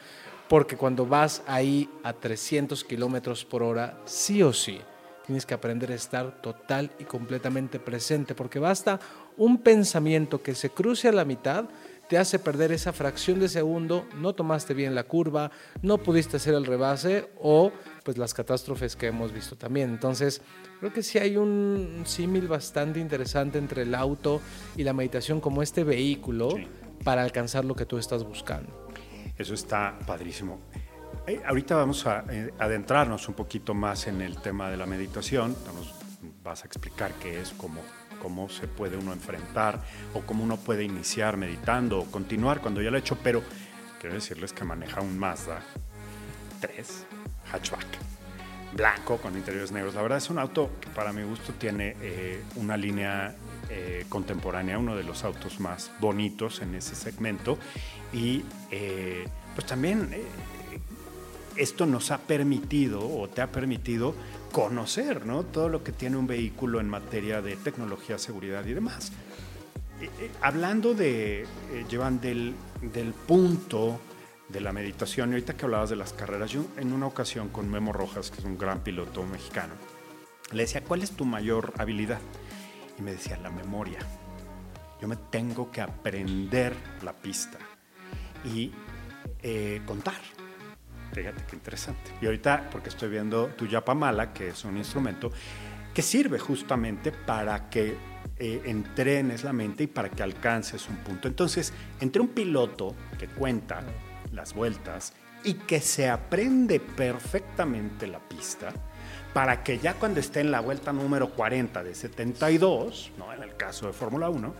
porque 0.49 0.75
cuando 0.75 1.05
vas 1.05 1.43
ahí 1.47 1.89
a 2.03 2.11
300 2.11 2.83
kilómetros 2.83 3.45
por 3.45 3.63
hora, 3.63 4.01
sí 4.03 4.43
o 4.43 4.51
sí, 4.51 4.81
tienes 5.25 5.45
que 5.45 5.53
aprender 5.53 5.91
a 5.91 5.95
estar 5.95 6.41
total 6.41 6.91
y 6.99 7.05
completamente 7.05 7.79
presente, 7.79 8.35
porque 8.35 8.59
basta 8.59 8.99
un 9.37 9.59
pensamiento 9.59 10.41
que 10.41 10.55
se 10.55 10.71
cruce 10.71 11.07
a 11.07 11.13
la 11.13 11.23
mitad 11.23 11.65
te 12.07 12.17
hace 12.17 12.39
perder 12.39 12.71
esa 12.71 12.93
fracción 12.93 13.39
de 13.39 13.49
segundo, 13.49 14.07
no 14.15 14.33
tomaste 14.33 14.73
bien 14.73 14.95
la 14.95 15.03
curva, 15.03 15.51
no 15.81 15.97
pudiste 15.97 16.37
hacer 16.37 16.53
el 16.53 16.65
rebase 16.65 17.29
o 17.39 17.71
pues 18.03 18.17
las 18.17 18.33
catástrofes 18.33 18.95
que 18.95 19.07
hemos 19.07 19.33
visto 19.33 19.55
también. 19.55 19.89
Entonces, 19.89 20.41
creo 20.79 20.93
que 20.93 21.03
sí 21.03 21.17
hay 21.17 21.37
un 21.37 22.03
símil 22.05 22.47
bastante 22.47 22.99
interesante 22.99 23.57
entre 23.57 23.83
el 23.83 23.93
auto 23.93 24.41
y 24.75 24.83
la 24.83 24.93
meditación 24.93 25.41
como 25.41 25.61
este 25.61 25.83
vehículo 25.83 26.49
para 27.03 27.23
alcanzar 27.23 27.65
lo 27.65 27.75
que 27.75 27.85
tú 27.85 27.97
estás 27.97 28.23
buscando. 28.23 28.87
Eso 29.37 29.53
está 29.53 29.97
padrísimo. 30.05 30.59
Eh, 31.27 31.41
ahorita 31.45 31.75
vamos 31.75 32.05
a 32.07 32.23
eh, 32.29 32.53
adentrarnos 32.57 33.27
un 33.27 33.35
poquito 33.35 33.73
más 33.73 34.07
en 34.07 34.21
el 34.21 34.41
tema 34.41 34.69
de 34.69 34.77
la 34.77 34.85
meditación. 34.85 35.55
Nos 35.75 35.93
vas 36.43 36.63
a 36.63 36.67
explicar 36.67 37.11
qué 37.21 37.41
es, 37.41 37.51
cómo 37.51 37.81
cómo 38.21 38.49
se 38.49 38.67
puede 38.67 38.97
uno 38.97 39.13
enfrentar 39.13 39.81
o 40.13 40.21
cómo 40.21 40.43
uno 40.43 40.57
puede 40.57 40.83
iniciar 40.83 41.37
meditando 41.37 41.99
o 41.99 42.05
continuar 42.05 42.61
cuando 42.61 42.81
ya 42.81 42.89
lo 42.89 42.97
ha 42.97 42.99
hecho, 42.99 43.17
pero 43.23 43.43
quiero 43.99 44.15
decirles 44.15 44.53
que 44.53 44.63
maneja 44.63 45.01
un 45.01 45.17
Mazda 45.17 45.61
3 46.61 47.05
hatchback 47.51 47.85
blanco 48.73 49.17
con 49.17 49.35
interiores 49.35 49.71
negros. 49.71 49.95
La 49.95 50.01
verdad 50.01 50.17
es 50.17 50.29
un 50.29 50.39
auto 50.39 50.69
que 50.79 50.89
para 50.89 51.13
mi 51.13 51.23
gusto 51.23 51.53
tiene 51.53 51.95
eh, 52.01 52.43
una 52.55 52.77
línea 52.77 53.35
eh, 53.69 54.05
contemporánea, 54.09 54.77
uno 54.77 54.95
de 54.95 55.03
los 55.03 55.23
autos 55.23 55.59
más 55.59 55.91
bonitos 55.99 56.61
en 56.61 56.75
ese 56.75 56.95
segmento 56.95 57.57
y 58.13 58.43
eh, 58.71 59.27
pues 59.55 59.67
también 59.67 60.09
esto 61.55 61.85
nos 61.85 62.11
ha 62.11 62.19
permitido 62.19 62.99
o 63.01 63.27
te 63.27 63.41
ha 63.41 63.51
permitido 63.51 64.13
conocer 64.51 65.25
¿no? 65.25 65.43
todo 65.43 65.69
lo 65.69 65.83
que 65.83 65.91
tiene 65.91 66.17
un 66.17 66.27
vehículo 66.27 66.79
en 66.79 66.89
materia 66.89 67.41
de 67.41 67.55
tecnología, 67.55 68.17
seguridad 68.17 68.65
y 68.65 68.73
demás. 68.73 69.11
Eh, 70.01 70.09
eh, 70.19 70.31
hablando 70.41 70.93
de, 70.93 71.41
eh, 71.41 71.85
llevan 71.89 72.21
del, 72.21 72.53
del, 72.81 73.13
punto 73.13 73.99
de 74.47 74.61
la 74.61 74.71
meditación, 74.71 75.29
y 75.29 75.33
ahorita 75.33 75.55
que 75.55 75.65
hablabas 75.65 75.89
de 75.89 75.95
las 75.95 76.13
carreras, 76.13 76.51
yo 76.51 76.65
en 76.77 76.93
una 76.93 77.07
ocasión 77.07 77.49
con 77.49 77.69
Memo 77.69 77.93
Rojas, 77.93 78.29
que 78.29 78.37
es 78.37 78.45
un 78.45 78.57
gran 78.57 78.81
piloto 78.81 79.23
mexicano, 79.23 79.73
le 80.51 80.63
decía, 80.63 80.83
¿cuál 80.83 81.01
es 81.01 81.11
tu 81.11 81.25
mayor 81.25 81.73
habilidad? 81.77 82.19
Y 82.97 83.01
me 83.01 83.11
decía, 83.11 83.37
la 83.37 83.49
memoria. 83.49 83.99
Yo 85.01 85.07
me 85.07 85.15
tengo 85.15 85.71
que 85.71 85.81
aprender 85.81 86.73
la 87.03 87.13
pista 87.13 87.59
y 88.43 88.71
contar 89.85 90.15
Fíjate 91.13 91.43
qué 91.49 91.55
interesante. 91.55 92.11
Y 92.21 92.25
ahorita, 92.25 92.69
porque 92.71 92.89
estoy 92.89 93.09
viendo 93.09 93.47
tu 93.47 93.65
yapamala, 93.65 94.33
que 94.33 94.49
es 94.49 94.65
un 94.65 94.77
instrumento 94.77 95.31
que 95.93 96.01
sirve 96.01 96.37
justamente 96.37 97.11
para 97.11 97.69
que 97.69 97.95
eh, 98.37 98.61
entrenes 98.65 99.43
la 99.43 99.51
mente 99.51 99.85
y 99.85 99.87
para 99.87 100.09
que 100.09 100.21
alcances 100.21 100.87
un 100.89 100.97
punto. 100.97 101.27
Entonces, 101.27 101.73
entre 101.99 102.21
un 102.21 102.27
piloto 102.27 102.95
que 103.17 103.27
cuenta 103.27 103.81
las 104.31 104.53
vueltas 104.53 105.13
y 105.43 105.55
que 105.55 105.81
se 105.81 106.09
aprende 106.09 106.79
perfectamente 106.79 108.05
la 108.05 108.19
pista, 108.19 108.73
para 109.33 109.63
que 109.63 109.79
ya 109.79 109.95
cuando 109.95 110.19
esté 110.19 110.41
en 110.41 110.51
la 110.51 110.59
vuelta 110.59 110.93
número 110.93 111.31
40 111.31 111.83
de 111.83 111.95
72, 111.95 113.11
¿no? 113.17 113.33
en 113.33 113.43
el 113.43 113.55
caso 113.55 113.87
de 113.87 113.93
Fórmula 113.93 114.29
1, 114.29 114.53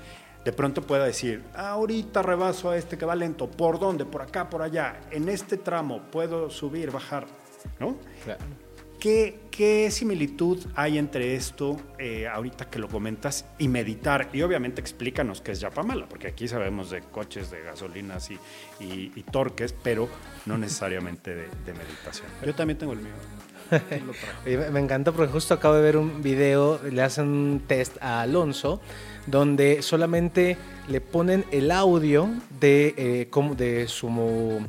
de 0.47 0.53
pronto 0.53 0.81
pueda 0.81 1.03
decir, 1.03 1.43
ahorita 1.53 2.21
rebaso 2.21 2.69
a 2.69 2.77
este 2.77 2.97
que 2.97 3.05
va 3.05 3.15
lento, 3.17 3.51
¿por 3.51 3.79
dónde? 3.79 4.05
Por 4.05 4.21
acá, 4.21 4.49
por 4.49 4.61
allá, 4.61 5.01
en 5.11 5.27
este 5.27 5.57
tramo 5.57 6.03
puedo 6.09 6.49
subir, 6.49 6.89
bajar, 6.89 7.27
¿no? 7.81 7.97
Claro. 8.23 8.39
¿Qué, 8.97 9.41
qué 9.51 9.91
similitud 9.91 10.65
hay 10.73 10.97
entre 10.97 11.35
esto, 11.35 11.75
eh, 11.99 12.29
ahorita 12.29 12.69
que 12.69 12.79
lo 12.79 12.87
comentas, 12.87 13.43
y 13.59 13.67
meditar? 13.67 14.29
Y 14.31 14.41
obviamente 14.41 14.79
explícanos 14.79 15.41
qué 15.41 15.51
es 15.51 15.59
Yapamala, 15.59 16.07
porque 16.07 16.27
aquí 16.27 16.47
sabemos 16.47 16.91
de 16.91 17.01
coches, 17.01 17.51
de 17.51 17.63
gasolinas 17.63 18.31
y, 18.31 18.39
y- 18.79 19.11
y 19.17 19.23
torques, 19.23 19.73
pero 19.83 20.07
no 20.45 20.57
necesariamente 20.57 21.35
de, 21.35 21.49
de 21.65 21.73
meditación. 21.73 22.27
Yo 22.45 22.55
también 22.55 22.77
tengo 22.77 22.93
el 22.93 22.99
mío. 22.99 23.11
Me 24.71 24.79
encanta 24.79 25.11
porque 25.11 25.29
justo 25.29 25.53
acabo 25.53 25.75
de 25.75 25.81
ver 25.81 25.97
un 25.97 26.21
video, 26.23 26.79
le 26.89 27.01
hacen 27.03 27.27
un 27.27 27.63
test 27.67 27.97
a 28.01 28.21
Alonso, 28.21 28.79
donde 29.27 29.81
solamente 29.83 30.57
le 30.89 30.99
ponen 31.01 31.45
el 31.51 31.69
audio 31.71 32.27
de, 32.59 32.93
eh, 32.97 33.27
cómo, 33.29 33.53
de, 33.55 33.87
su, 33.87 34.09
mo- 34.09 34.65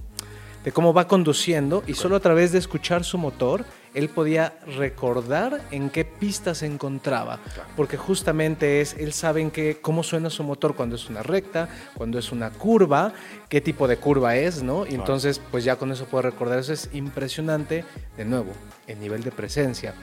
de 0.65 0.73
cómo 0.73 0.93
va 0.93 1.09
conduciendo 1.09 1.83
y 1.87 1.95
solo 1.95 2.17
a 2.17 2.21
través 2.21 2.53
de 2.53 2.59
escuchar 2.59 3.05
su 3.05 3.17
motor, 3.19 3.65
él 3.95 4.09
podía 4.11 4.59
recordar 4.77 5.63
en 5.71 5.89
qué 5.91 6.05
pista 6.05 6.55
se 6.55 6.67
encontraba. 6.67 7.39
Porque 7.77 7.97
justamente 7.97 8.81
es, 8.81 8.95
él 8.95 9.13
sabe 9.13 9.41
en 9.41 9.51
qué, 9.51 9.79
cómo 9.81 10.03
suena 10.03 10.29
su 10.29 10.43
motor 10.45 10.75
cuando 10.77 10.97
es 10.97 11.09
una 11.09 11.23
recta, 11.23 11.69
cuando 11.95 12.19
es 12.19 12.31
una 12.31 12.51
curva, 12.51 13.13
qué 13.49 13.61
tipo 13.61 13.89
de 13.89 13.97
curva 13.97 14.37
es, 14.37 14.63
¿no? 14.63 14.87
Y 14.87 14.95
entonces, 14.95 15.41
pues 15.51 15.65
ya 15.65 15.77
con 15.77 15.91
eso 15.91 16.05
puedo 16.05 16.23
recordar. 16.23 16.59
Eso 16.59 16.73
es 16.75 16.91
impresionante, 16.93 17.85
de 18.17 18.25
nuevo, 18.25 18.53
el 18.87 19.01
nivel 19.01 19.23
de 19.25 19.31
presencia. 19.31 19.95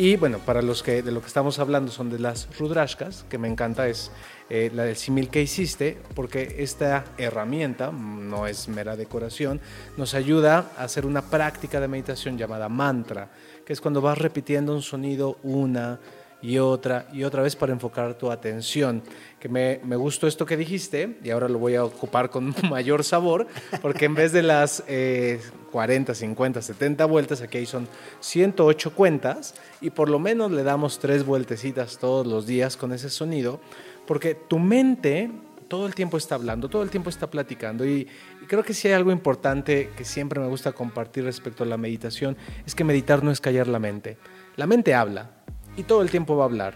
Y 0.00 0.16
bueno, 0.16 0.38
para 0.38 0.62
los 0.62 0.82
que 0.82 1.02
de 1.02 1.12
lo 1.12 1.20
que 1.20 1.26
estamos 1.26 1.58
hablando 1.58 1.92
son 1.92 2.08
de 2.08 2.18
las 2.18 2.48
rudrashkas, 2.58 3.26
que 3.28 3.36
me 3.36 3.48
encanta, 3.48 3.86
es 3.86 4.10
eh, 4.48 4.70
la 4.72 4.84
del 4.84 4.96
símil 4.96 5.28
que 5.28 5.42
hiciste, 5.42 5.98
porque 6.14 6.56
esta 6.60 7.04
herramienta, 7.18 7.90
mm, 7.90 8.30
no 8.30 8.46
es 8.46 8.66
mera 8.68 8.96
decoración, 8.96 9.60
nos 9.98 10.14
ayuda 10.14 10.70
a 10.78 10.84
hacer 10.84 11.04
una 11.04 11.20
práctica 11.20 11.80
de 11.80 11.88
meditación 11.88 12.38
llamada 12.38 12.70
mantra, 12.70 13.28
que 13.66 13.74
es 13.74 13.80
cuando 13.82 14.00
vas 14.00 14.16
repitiendo 14.16 14.74
un 14.74 14.80
sonido 14.80 15.36
una 15.42 16.00
y 16.40 16.56
otra 16.56 17.06
y 17.12 17.24
otra 17.24 17.42
vez 17.42 17.54
para 17.54 17.74
enfocar 17.74 18.14
tu 18.14 18.30
atención. 18.30 19.02
Que 19.38 19.50
me, 19.50 19.80
me 19.84 19.96
gustó 19.96 20.26
esto 20.26 20.46
que 20.46 20.56
dijiste 20.56 21.18
y 21.22 21.28
ahora 21.28 21.46
lo 21.46 21.58
voy 21.58 21.74
a 21.74 21.84
ocupar 21.84 22.30
con 22.30 22.54
mayor 22.70 23.04
sabor, 23.04 23.48
porque 23.82 24.06
en 24.06 24.14
vez 24.14 24.32
de 24.32 24.44
las 24.44 24.82
eh, 24.88 25.42
40, 25.70 26.14
50, 26.14 26.62
70 26.62 27.04
vueltas, 27.06 27.40
aquí 27.42 27.64
son 27.66 27.88
108 28.20 28.94
cuentas 28.94 29.54
y 29.80 29.90
por 29.90 30.08
lo 30.08 30.18
menos 30.18 30.50
le 30.50 30.62
damos 30.62 30.98
tres 30.98 31.24
vueltecitas 31.24 31.98
todos 31.98 32.26
los 32.26 32.46
días 32.46 32.76
con 32.76 32.92
ese 32.92 33.10
sonido, 33.10 33.60
porque 34.06 34.34
tu 34.34 34.58
mente 34.58 35.30
todo 35.70 35.86
el 35.86 35.94
tiempo 35.94 36.16
está 36.16 36.34
hablando, 36.34 36.68
todo 36.68 36.82
el 36.82 36.90
tiempo 36.90 37.10
está 37.10 37.30
platicando 37.30 37.86
y, 37.86 38.08
creo 38.48 38.64
que 38.64 38.74
si 38.74 38.88
hay 38.88 38.94
algo 38.94 39.12
importante 39.12 39.90
que 39.96 40.04
siempre 40.04 40.40
me 40.40 40.48
gusta 40.48 40.72
compartir 40.72 41.22
respecto 41.22 41.62
a 41.62 41.66
la 41.66 41.76
meditación, 41.76 42.36
es 42.66 42.74
que 42.74 42.82
meditar 42.82 43.22
no 43.22 43.30
es 43.30 43.40
callar 43.40 43.68
la 43.68 43.78
mente. 43.78 44.18
La 44.56 44.66
mente 44.66 44.94
habla 44.94 45.30
y 45.76 45.84
todo 45.84 46.02
el 46.02 46.10
tiempo 46.10 46.36
va 46.36 46.42
a 46.42 46.46
hablar. 46.46 46.74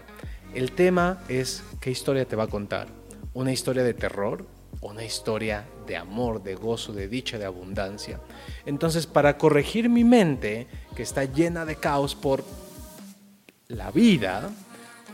El 0.53 0.71
tema 0.71 1.19
es 1.27 1.61
qué 1.81 1.91
historia 1.91 2.23
te 2.23 2.37
va 2.37 2.45
a 2.45 2.47
contar. 2.47 2.87
Una 3.33 3.51
historia 3.51 3.83
de 3.83 3.93
terror, 3.93 4.45
una 4.85 5.03
historia 5.03 5.65
de 5.87 5.97
amor, 5.97 6.43
de 6.43 6.55
gozo, 6.55 6.93
de 6.93 7.07
dicha, 7.07 7.37
de 7.37 7.45
abundancia. 7.45 8.19
Entonces, 8.65 9.07
para 9.07 9.37
corregir 9.37 9.89
mi 9.89 10.03
mente, 10.03 10.67
que 10.95 11.03
está 11.03 11.25
llena 11.25 11.65
de 11.65 11.75
caos 11.75 12.15
por 12.15 12.43
la 13.67 13.91
vida, 13.91 14.49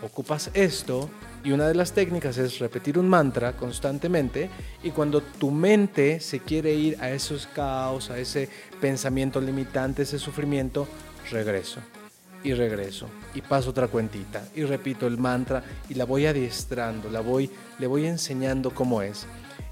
ocupas 0.02 0.52
esto 0.54 1.10
y 1.44 1.52
una 1.52 1.68
de 1.68 1.76
las 1.76 1.94
técnicas 1.94 2.38
es 2.38 2.60
repetir 2.60 3.00
un 3.00 3.08
mantra 3.08 3.54
constantemente 3.54 4.50
y 4.84 4.92
cuando 4.92 5.22
tu 5.22 5.52
mente 5.52 6.20
se 6.20 6.40
quiere 6.40 6.74
ir 6.74 6.98
a 7.02 7.10
esos 7.10 7.48
caos, 7.48 8.10
a 8.12 8.20
ese 8.20 8.50
pensamiento 8.80 9.40
limitante, 9.40 10.04
ese 10.04 10.20
sufrimiento, 10.20 10.88
regreso 11.32 11.80
y 12.44 12.54
regreso 12.54 13.08
y 13.34 13.42
paso 13.42 13.70
otra 13.70 13.88
cuentita 13.88 14.44
y 14.56 14.64
repito 14.64 15.08
el 15.08 15.18
mantra 15.18 15.64
y 15.90 15.94
la 15.94 16.06
voy 16.06 16.26
adiestrando, 16.26 17.10
la 17.10 17.22
voy 17.22 17.50
le 17.80 17.88
voy 17.88 18.06
enseñando 18.06 18.72
cómo 18.72 19.02
es. 19.02 19.26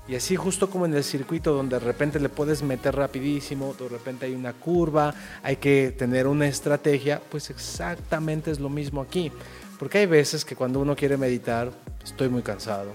Y 0.10 0.16
así 0.16 0.36
justo 0.36 0.72
como 0.72 0.88
en 0.88 0.96
el 0.96 1.04
circuito 1.04 1.54
donde 1.54 1.78
de 1.78 1.86
repente 1.86 2.20
le 2.20 2.30
puedes 2.30 2.64
meter 2.64 2.96
rapidísimo, 2.96 3.76
de 3.78 3.90
repente 3.90 4.26
hay 4.26 4.34
una 4.34 4.54
curva, 4.54 5.14
hay 5.44 5.58
que 5.58 5.94
tener 5.96 6.26
una 6.26 6.48
estrategia, 6.48 7.22
pues 7.30 7.52
exactamente 7.52 8.50
es 8.50 8.60
lo 8.60 8.70
mismo 8.70 9.02
aquí. 9.02 9.32
Porque 9.78 10.00
hay 10.00 10.08
veces 10.08 10.44
que 10.44 10.56
cuando 10.56 10.80
uno 10.80 10.96
quiere 10.96 11.16
meditar, 11.16 11.72
estoy 12.04 12.28
muy 12.28 12.42
cansado. 12.42 12.92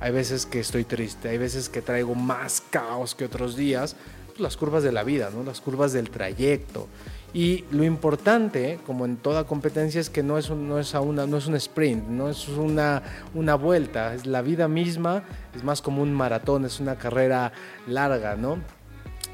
Hay 0.00 0.10
veces 0.10 0.44
que 0.44 0.58
estoy 0.58 0.82
triste, 0.82 1.28
hay 1.28 1.38
veces 1.38 1.68
que 1.68 1.82
traigo 1.82 2.16
más 2.16 2.60
caos 2.68 3.14
que 3.14 3.26
otros 3.26 3.54
días. 3.54 3.94
Pues 4.26 4.40
las 4.40 4.56
curvas 4.56 4.82
de 4.82 4.90
la 4.90 5.04
vida, 5.04 5.30
¿no? 5.32 5.44
Las 5.44 5.60
curvas 5.60 5.92
del 5.92 6.10
trayecto. 6.10 6.88
Y 7.36 7.66
lo 7.70 7.84
importante, 7.84 8.78
como 8.86 9.04
en 9.04 9.18
toda 9.18 9.44
competencia, 9.44 10.00
es 10.00 10.08
que 10.08 10.22
no 10.22 10.38
es 10.38 10.48
un, 10.48 10.66
no 10.66 10.78
es 10.78 10.94
a 10.94 11.02
una, 11.02 11.26
no 11.26 11.36
es 11.36 11.46
un 11.46 11.54
sprint, 11.56 12.08
no 12.08 12.30
es 12.30 12.48
una, 12.48 13.02
una 13.34 13.56
vuelta, 13.56 14.14
es 14.14 14.24
la 14.24 14.40
vida 14.40 14.68
misma, 14.68 15.22
es 15.54 15.62
más 15.62 15.82
como 15.82 16.00
un 16.00 16.14
maratón, 16.14 16.64
es 16.64 16.80
una 16.80 16.96
carrera 16.96 17.52
larga, 17.86 18.36
¿no? 18.36 18.56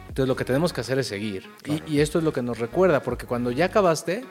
Entonces 0.09 0.27
lo 0.27 0.35
que 0.35 0.45
tenemos 0.45 0.73
que 0.73 0.81
hacer 0.81 0.99
es 0.99 1.07
seguir. 1.07 1.49
Y, 1.65 1.93
y 1.95 2.01
esto 2.01 2.19
es 2.19 2.25
lo 2.25 2.33
que 2.33 2.43
nos 2.43 2.59
recuerda, 2.59 3.05
porque 3.05 3.25
cuando 3.25 3.53
ya 3.53 3.67
acabaste, 3.67 4.25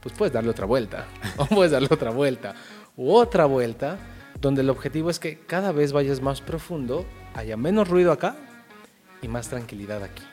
pues 0.00 0.14
puedes 0.16 0.32
darle 0.32 0.48
otra 0.48 0.64
vuelta, 0.64 1.04
o 1.36 1.44
puedes 1.44 1.72
darle 1.72 1.88
otra 1.90 2.10
vuelta, 2.10 2.54
u 2.96 3.12
otra 3.12 3.44
vuelta, 3.44 3.98
donde 4.40 4.62
el 4.62 4.70
objetivo 4.70 5.10
es 5.10 5.18
que 5.18 5.38
cada 5.40 5.72
vez 5.72 5.92
vayas 5.92 6.22
más 6.22 6.40
profundo, 6.40 7.04
haya 7.34 7.58
menos 7.58 7.88
ruido 7.88 8.10
acá 8.10 8.36
y 9.20 9.28
más 9.28 9.50
tranquilidad 9.50 10.02
aquí. 10.02 10.24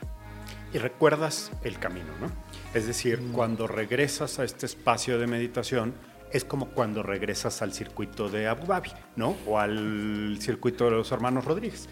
Y 0.75 0.77
recuerdas 0.77 1.53
el 1.63 1.79
camino, 1.79 2.11
¿no? 2.19 2.29
Es 2.73 2.85
decir, 2.85 3.21
cuando 3.31 3.65
regresas 3.65 4.39
a 4.39 4.43
este 4.43 4.65
espacio 4.65 5.17
de 5.17 5.25
meditación, 5.25 5.93
es 6.33 6.43
como 6.43 6.67
cuando 6.67 7.01
regresas 7.01 7.61
al 7.61 7.71
circuito 7.71 8.27
de 8.27 8.49
Abu 8.49 8.67
Dhabi, 8.67 8.91
¿no? 9.15 9.37
O 9.47 9.57
al 9.57 10.37
circuito 10.41 10.83
de 10.83 10.91
los 10.91 11.09
hermanos 11.13 11.45
Rodríguez. 11.45 11.87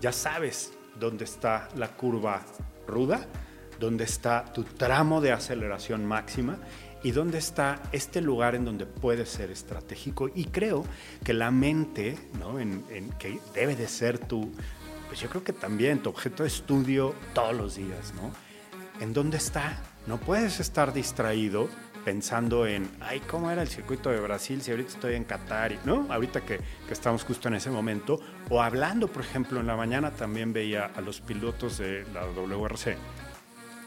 Ya 0.00 0.12
sabes 0.12 0.72
dónde 0.98 1.24
está 1.24 1.68
la 1.76 1.88
curva 1.88 2.40
ruda, 2.86 3.26
dónde 3.78 4.04
está 4.04 4.50
tu 4.50 4.64
tramo 4.64 5.20
de 5.20 5.32
aceleración 5.32 6.06
máxima 6.06 6.56
y 7.02 7.10
dónde 7.10 7.36
está 7.36 7.82
este 7.92 8.22
lugar 8.22 8.54
en 8.54 8.64
donde 8.64 8.86
puedes 8.86 9.28
ser 9.28 9.50
estratégico. 9.50 10.30
Y 10.34 10.46
creo 10.46 10.86
que 11.22 11.34
la 11.34 11.50
mente, 11.50 12.16
¿no? 12.40 12.58
En, 12.58 12.82
en 12.88 13.10
que 13.10 13.40
debe 13.52 13.76
de 13.76 13.88
ser 13.88 14.18
tu, 14.18 14.50
pues 15.12 15.20
yo 15.20 15.28
creo 15.28 15.44
que 15.44 15.52
también 15.52 16.02
tu 16.02 16.08
objeto 16.08 16.42
de 16.42 16.48
estudio 16.48 17.14
todos 17.34 17.54
los 17.54 17.76
días, 17.76 18.14
¿no? 18.14 18.32
¿En 18.98 19.12
dónde 19.12 19.36
está? 19.36 19.76
No 20.06 20.16
puedes 20.16 20.58
estar 20.58 20.94
distraído 20.94 21.68
pensando 22.02 22.66
en, 22.66 22.88
ay, 22.98 23.20
¿cómo 23.20 23.50
era 23.50 23.60
el 23.60 23.68
circuito 23.68 24.08
de 24.08 24.18
Brasil 24.20 24.62
si 24.62 24.70
ahorita 24.70 24.88
estoy 24.88 25.16
en 25.16 25.24
Qatar? 25.24 25.76
¿No? 25.84 26.06
Ahorita 26.08 26.40
que, 26.40 26.60
que 26.86 26.94
estamos 26.94 27.24
justo 27.24 27.48
en 27.48 27.56
ese 27.56 27.68
momento. 27.68 28.20
O 28.48 28.62
hablando, 28.62 29.06
por 29.06 29.20
ejemplo, 29.20 29.60
en 29.60 29.66
la 29.66 29.76
mañana 29.76 30.12
también 30.12 30.54
veía 30.54 30.86
a 30.86 31.02
los 31.02 31.20
pilotos 31.20 31.76
de 31.76 32.06
la 32.14 32.24
WRC 32.24 32.96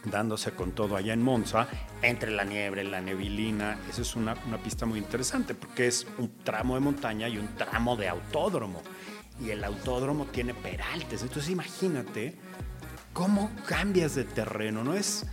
dándose 0.04 0.52
con 0.52 0.74
todo 0.74 0.96
allá 0.96 1.14
en 1.14 1.24
Monza, 1.24 1.68
entre 2.04 2.30
la 2.30 2.44
nieve, 2.44 2.84
la 2.84 3.02
neblina. 3.02 3.80
Esa 3.90 4.04
es 4.04 4.16
una, 4.16 4.36
una 4.46 4.60
pista 4.60 4.86
muy 4.86 5.00
interesante 5.00 5.56
porque 5.56 5.88
es 5.88 6.06
un 6.20 6.38
tramo 6.44 6.76
de 6.76 6.82
montaña 6.82 7.28
y 7.28 7.40
un 7.40 7.48
tramo 7.56 7.96
de 7.96 8.10
autódromo. 8.10 8.84
Y 9.44 9.50
el 9.50 9.64
autódromo 9.64 10.26
tiene 10.26 10.54
peraltes. 10.54 11.22
Entonces 11.22 11.52
imagínate 11.52 12.36
cómo 13.14 13.52
cambias 13.68 14.16
de 14.16 14.24
terreno, 14.24 14.84
¿no? 14.84 14.94
Es, 14.94 15.26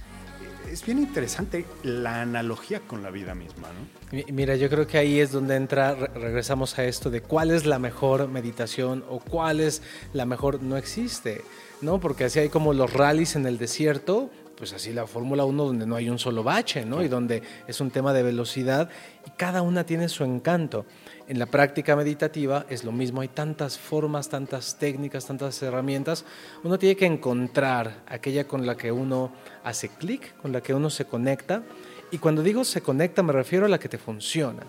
es 0.70 0.84
bien 0.84 0.98
interesante 0.98 1.66
la 1.82 2.22
analogía 2.22 2.80
con 2.80 3.02
la 3.02 3.10
vida 3.10 3.34
misma, 3.34 3.68
¿no? 3.68 4.16
Mi- 4.16 4.24
Mira, 4.32 4.56
yo 4.56 4.68
creo 4.68 4.86
que 4.86 4.98
ahí 4.98 5.20
es 5.20 5.32
donde 5.32 5.56
entra, 5.56 5.94
re- 5.94 6.08
regresamos 6.14 6.78
a 6.78 6.84
esto 6.84 7.10
de 7.10 7.22
cuál 7.22 7.50
es 7.50 7.64
la 7.66 7.78
mejor 7.78 8.28
meditación 8.28 9.04
o 9.08 9.18
cuál 9.20 9.60
es 9.60 9.82
la 10.12 10.26
mejor, 10.26 10.62
no 10.62 10.76
existe, 10.76 11.42
¿no? 11.80 11.98
Porque 12.00 12.24
así 12.24 12.38
hay 12.38 12.48
como 12.48 12.72
los 12.74 12.92
rallies 12.92 13.36
en 13.36 13.46
el 13.46 13.58
desierto, 13.58 14.30
pues 14.56 14.72
así 14.72 14.92
la 14.92 15.06
Fórmula 15.06 15.44
1 15.44 15.64
donde 15.64 15.86
no 15.86 15.96
hay 15.96 16.08
un 16.08 16.18
solo 16.18 16.42
bache, 16.44 16.84
¿no? 16.84 17.02
Y 17.02 17.08
donde 17.08 17.42
es 17.66 17.80
un 17.80 17.90
tema 17.90 18.12
de 18.12 18.22
velocidad 18.22 18.88
y 19.26 19.30
cada 19.30 19.62
una 19.62 19.84
tiene 19.84 20.08
su 20.08 20.22
encanto. 20.24 20.86
En 21.28 21.38
la 21.38 21.46
práctica 21.46 21.94
meditativa 21.94 22.66
es 22.68 22.84
lo 22.84 22.92
mismo, 22.92 23.20
hay 23.20 23.28
tantas 23.28 23.78
formas, 23.78 24.28
tantas 24.28 24.76
técnicas, 24.78 25.26
tantas 25.26 25.62
herramientas. 25.62 26.24
Uno 26.64 26.78
tiene 26.78 26.96
que 26.96 27.06
encontrar 27.06 28.02
aquella 28.08 28.46
con 28.48 28.66
la 28.66 28.76
que 28.76 28.90
uno 28.90 29.32
hace 29.62 29.88
clic, 29.88 30.36
con 30.38 30.52
la 30.52 30.60
que 30.60 30.74
uno 30.74 30.90
se 30.90 31.04
conecta. 31.04 31.62
Y 32.12 32.18
cuando 32.18 32.42
digo 32.42 32.62
se 32.62 32.82
conecta 32.82 33.22
me 33.22 33.32
refiero 33.32 33.64
a 33.64 33.70
la 33.70 33.78
que 33.78 33.88
te 33.88 33.96
funciona. 33.96 34.64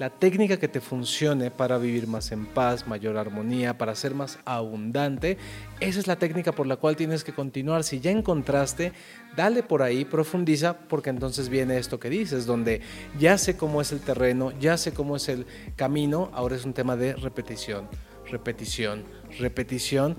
La 0.00 0.10
técnica 0.10 0.56
que 0.56 0.66
te 0.66 0.80
funcione 0.80 1.52
para 1.52 1.78
vivir 1.78 2.08
más 2.08 2.32
en 2.32 2.46
paz, 2.46 2.88
mayor 2.88 3.16
armonía, 3.16 3.78
para 3.78 3.94
ser 3.94 4.12
más 4.12 4.40
abundante, 4.44 5.38
esa 5.78 6.00
es 6.00 6.08
la 6.08 6.16
técnica 6.16 6.50
por 6.50 6.66
la 6.66 6.74
cual 6.74 6.96
tienes 6.96 7.22
que 7.22 7.32
continuar. 7.32 7.84
Si 7.84 8.00
ya 8.00 8.10
encontraste, 8.10 8.92
dale 9.36 9.62
por 9.62 9.82
ahí, 9.82 10.04
profundiza, 10.04 10.76
porque 10.76 11.10
entonces 11.10 11.48
viene 11.48 11.78
esto 11.78 12.00
que 12.00 12.10
dices, 12.10 12.44
donde 12.44 12.80
ya 13.20 13.38
sé 13.38 13.56
cómo 13.56 13.80
es 13.80 13.92
el 13.92 14.00
terreno, 14.00 14.50
ya 14.58 14.76
sé 14.76 14.92
cómo 14.92 15.14
es 15.14 15.28
el 15.28 15.46
camino, 15.76 16.28
ahora 16.32 16.56
es 16.56 16.64
un 16.64 16.72
tema 16.72 16.96
de 16.96 17.14
repetición. 17.14 17.88
repetición, 18.28 19.04
repetición 19.38 20.16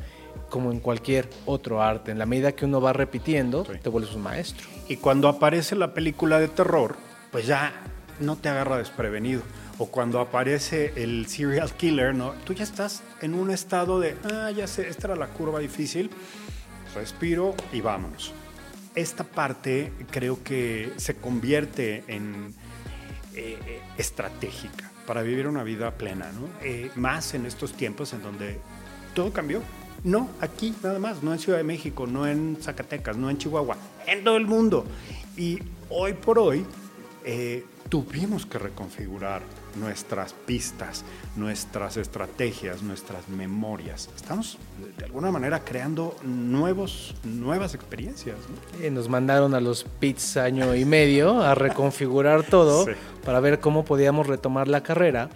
como 0.52 0.72
en 0.72 0.80
cualquier 0.80 1.28
otro 1.48 1.82
arte. 1.82 2.12
En 2.12 2.20
la 2.20 2.28
medida 2.28 2.52
que 2.52 2.66
uno 2.66 2.80
va 2.80 2.94
repitiendo, 2.94 3.64
te 3.64 3.90
vuelves 3.90 4.14
un 4.14 4.22
maestro. 4.22 4.68
Y 4.88 4.98
cuando 4.98 5.28
aparece 5.28 5.76
la 5.76 5.96
película 5.96 6.40
de 6.40 6.50
terror, 6.50 6.96
pues 7.32 7.48
ya 7.48 7.74
no 8.20 8.36
te 8.36 8.50
agarra 8.50 8.78
desprevenido. 8.78 9.42
O 9.80 9.88
cuando 9.88 10.20
aparece 10.20 10.94
el 10.96 11.26
serial 11.26 11.72
killer, 11.74 12.14
¿no? 12.14 12.34
Tú 12.44 12.54
ya 12.54 12.64
estás 12.64 13.02
en 13.22 13.34
un 13.34 13.50
estado 13.50 14.00
de, 14.00 14.16
ah, 14.32 14.52
ya 14.52 14.68
sé, 14.68 14.88
esta 14.88 15.08
era 15.08 15.16
la 15.16 15.28
curva 15.28 15.60
difícil, 15.60 16.12
respiro 16.94 17.56
y 17.74 17.82
vámonos. 17.82 18.34
Esta 18.94 19.24
parte 19.24 19.92
creo 20.12 20.44
que 20.44 20.92
se 20.98 21.16
convierte 21.16 22.04
en 22.08 22.54
eh, 23.34 23.58
eh, 23.66 23.82
estratégica 23.98 24.92
para 25.08 25.22
vivir 25.22 25.48
una 25.48 25.64
vida 25.64 25.92
plena, 25.92 26.30
¿no? 26.34 26.50
Eh, 26.62 26.92
más 26.96 27.34
en 27.34 27.46
estos 27.46 27.74
tiempos 27.74 28.12
en 28.12 28.22
donde 28.22 28.60
todo 29.16 29.32
cambió. 29.32 29.62
No 30.04 30.30
aquí 30.40 30.74
nada 30.84 31.00
más, 31.00 31.22
no 31.22 31.32
en 31.34 31.40
Ciudad 31.40 31.58
de 31.60 31.64
México, 31.64 32.08
no 32.08 32.28
en 32.28 32.58
Zacatecas, 32.62 33.18
no 33.18 33.30
en 33.30 33.38
Chihuahua, 33.38 33.78
en 34.08 34.24
todo 34.24 34.38
el 34.38 34.48
mundo. 34.48 34.86
Y 35.38 35.60
hoy 35.90 36.14
por 36.14 36.40
hoy 36.40 36.66
tuvimos 37.90 38.46
que 38.46 38.58
reconfigurar 38.58 39.42
nuestras 39.76 40.34
pistas, 40.34 41.04
nuestras 41.36 41.98
estrategias, 41.98 42.82
nuestras 42.82 43.28
memorias. 43.28 44.10
Estamos 44.16 44.58
de 44.98 45.06
alguna 45.06 45.30
manera 45.30 45.60
creando 45.60 46.16
nuevos, 46.24 47.14
nuevas 47.24 47.76
experiencias. 47.76 48.38
nos 48.92 49.10
mandaron 49.10 49.54
a 49.56 49.60
los 49.60 49.84
pits 49.84 50.38
año 50.38 50.74
y 50.74 50.86
medio 50.86 51.42
a 51.42 51.54
reconfigurar 51.54 52.44
todo 52.44 52.86
para 53.26 53.40
ver 53.40 53.60
cómo 53.60 53.84
podíamos 53.84 54.26
retomar 54.28 54.68
la 54.70 54.84
carrera. 54.84 55.30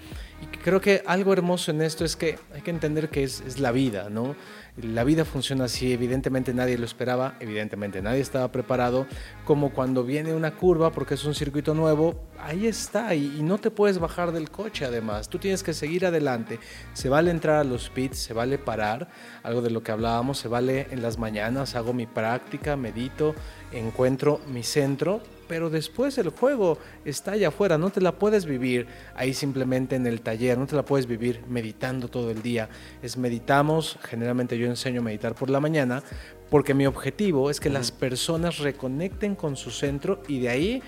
Y 0.66 0.68
creo 0.68 0.82
que 0.82 1.04
algo 1.06 1.32
hermoso 1.32 1.70
en 1.70 1.84
esto 1.84 2.04
es 2.04 2.16
que 2.16 2.40
hay 2.52 2.62
que 2.62 2.72
entender 2.72 3.10
que 3.10 3.24
es, 3.24 3.42
es 3.42 3.60
la 3.60 3.72
vida, 3.72 4.10
¿no? 4.10 4.36
La 4.78 5.04
vida 5.04 5.24
funciona 5.24 5.66
así, 5.66 5.94
evidentemente 5.94 6.56
nadie 6.56 6.76
lo 6.80 6.86
esperaba, 6.86 7.36
evidentemente 7.40 8.02
nadie 8.02 8.22
estaba 8.22 8.52
preparado, 8.52 9.06
como 9.46 9.74
cuando 9.74 10.04
viene 10.04 10.34
una 10.34 10.56
curva 10.56 10.92
porque 10.92 11.14
es 11.14 11.24
un 11.24 11.36
circuito 11.36 11.76
nuevo, 11.76 12.20
ahí 12.40 12.66
está 12.66 13.14
y, 13.14 13.44
no 13.44 13.60
te 13.60 13.70
puedes 13.70 14.00
bajar 14.00 14.32
del 14.32 14.50
coche 14.50 14.86
además, 14.86 15.30
tú 15.30 15.38
tienes 15.38 15.62
que 15.62 15.76
seguir 15.76 16.04
adelante, 16.08 16.60
se 16.94 17.10
vale 17.10 17.30
entrar 17.30 17.58
a 17.58 17.64
los 17.64 17.92
pits, 17.92 18.18
se 18.18 18.34
vale 18.34 18.58
parar, 18.58 19.08
algo 19.44 19.62
de 19.62 19.70
lo 19.70 19.84
que 19.84 19.92
hablábamos, 19.92 20.40
se 20.40 20.48
vale 20.48 20.88
en 20.90 21.04
las 21.04 21.20
mañanas, 21.20 21.76
hago 21.76 21.94
mi 21.94 22.08
práctica, 22.08 22.76
medito, 22.76 23.36
encuentro 23.72 24.42
mi 24.52 24.64
centro, 24.64 25.22
pero 25.48 25.70
después 25.70 26.18
el 26.18 26.30
juego 26.30 26.78
está 27.04 27.34
allá 27.34 27.50
afuera, 27.50 27.78
no 27.78 27.90
te 27.90 28.02
la 28.02 28.14
puedes 28.14 28.46
vivir 28.46 28.88
ahí 29.16 29.34
simplemente 29.34 29.96
en 29.96 30.06
el 30.08 30.22
taller, 30.22 30.58
no 30.58 30.68
te 30.68 30.76
la 30.76 30.84
puedes 30.84 31.08
vivir 31.08 31.42
meditando 31.48 32.08
todo 32.08 32.32
el 32.32 32.42
día. 32.42 32.70
Es 33.02 33.18
meditamos, 33.18 33.98
generalmente 34.04 34.58
yo 34.58 34.68
enseño 34.68 35.02
a 35.02 35.04
meditar 35.04 35.36
por 35.36 35.50
la 35.50 35.60
mañana, 35.60 36.04
porque 36.50 36.74
mi 36.74 36.86
objetivo 36.86 37.50
es 37.50 37.60
que 37.60 37.70
las 37.70 37.92
personas 37.92 38.60
reconecten 38.60 39.36
con 39.36 39.56
su 39.56 39.72
centro 39.72 40.22
y 40.28 40.40
de 40.40 40.50
ahí 40.50 40.84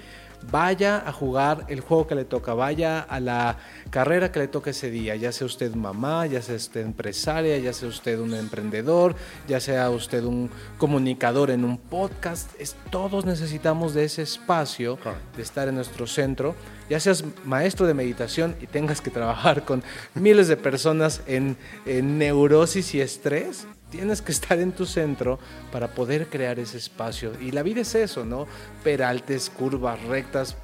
vaya 0.52 1.04
a 1.06 1.12
jugar 1.12 1.65
el 1.67 1.82
juego 1.82 2.08
que 2.08 2.15
le 2.15 2.26
toca, 2.26 2.54
vaya 2.54 3.00
a 3.00 3.19
la 3.19 3.58
carrera 3.89 4.32
que 4.32 4.39
le 4.39 4.47
toca 4.47 4.69
ese 4.69 4.89
día, 4.89 5.15
ya 5.15 5.32
sea 5.32 5.45
usted 5.45 5.73
mamá, 5.76 6.26
ya 6.26 6.41
sea 6.41 6.56
usted 6.56 6.82
empresaria, 6.82 7.58
ya 7.58 7.73
sea 7.73 7.89
usted 7.89 8.19
un 8.19 8.34
emprendedor, 8.34 9.15
ya 9.47 9.60
sea 9.60 9.89
usted 9.89 10.23
un 10.23 10.50
comunicador 10.78 11.52
en 11.52 11.65
un 11.65 11.78
podcast, 11.78 12.50
es, 12.60 12.76
todos 12.89 13.26
necesitamos 13.26 13.93
de 13.93 14.06
ese 14.06 14.21
espacio, 14.21 14.97
de 15.36 15.43
estar 15.43 15.67
en 15.67 15.76
nuestro 15.76 16.08
centro, 16.08 16.56
ya 16.89 17.00
seas 17.00 17.23
maestro 17.45 17.86
de 17.86 17.93
meditación 17.93 18.56
y 18.62 18.67
tengas 18.67 19.02
que 19.02 19.10
trabajar 19.10 19.65
con 19.65 19.84
miles 20.13 20.47
de 20.47 20.58
personas 20.58 21.21
en, 21.28 21.58
en 21.86 22.17
neurosis 22.17 22.95
y 22.95 23.02
estrés, 23.02 23.67
tienes 23.89 24.21
que 24.21 24.32
estar 24.32 24.60
en 24.60 24.71
tu 24.71 24.86
centro 24.86 25.39
para 25.71 25.89
poder 25.89 26.28
crear 26.28 26.60
ese 26.60 26.78
espacio. 26.78 27.34
Y 27.39 27.52
la 27.52 27.63
vida 27.63 27.82
es 27.82 27.95
eso, 27.95 28.26
¿no? 28.26 28.47
Peraltes, 28.84 29.50
curvas, 29.50 30.02
rectas. 30.04 30.56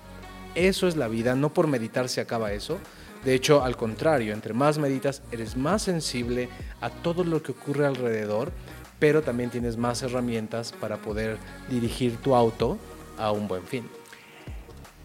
Eso 0.56 0.88
es 0.88 0.96
la 0.96 1.08
vida, 1.08 1.36
no 1.36 1.54
por 1.54 1.68
meditar 1.68 2.10
se 2.10 2.22
acaba 2.22 2.54
eso. 2.54 2.80
De 3.24 3.34
hecho, 3.34 3.64
al 3.64 3.78
contrario, 3.78 4.34
entre 4.34 4.54
más 4.54 4.78
meditas, 4.78 5.22
eres 5.32 5.56
más 5.56 5.84
sensible 5.84 6.50
a 6.82 6.90
todo 6.90 7.24
lo 7.24 7.42
que 7.42 7.54
ocurre 7.54 7.86
alrededor, 7.86 8.52
pero 9.00 9.22
también 9.22 9.50
tienes 9.50 9.78
más 9.78 10.04
herramientas 10.04 10.74
para 10.74 10.98
poder 10.98 11.38
dirigir 11.70 12.18
tu 12.18 12.36
auto 12.36 12.78
a 13.18 13.32
un 13.32 13.48
buen 13.48 13.64
fin. 13.64 13.90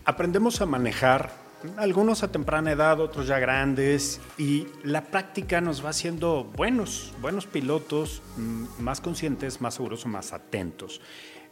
Aprendemos 0.04 0.60
a 0.60 0.66
manejar 0.66 1.30
algunos 1.76 2.22
a 2.22 2.30
temprana 2.30 2.72
edad, 2.72 3.00
otros 3.00 3.26
ya 3.26 3.38
grandes, 3.38 4.20
y 4.36 4.66
la 4.84 5.04
práctica 5.04 5.60
nos 5.60 5.84
va 5.84 5.90
haciendo 5.90 6.44
buenos, 6.44 7.12
buenos 7.20 7.46
pilotos, 7.46 8.22
mm, 8.36 8.64
más 8.80 9.00
conscientes, 9.00 9.60
más 9.60 9.74
seguros 9.74 10.04
o 10.04 10.08
más 10.08 10.32
atentos. 10.32 11.00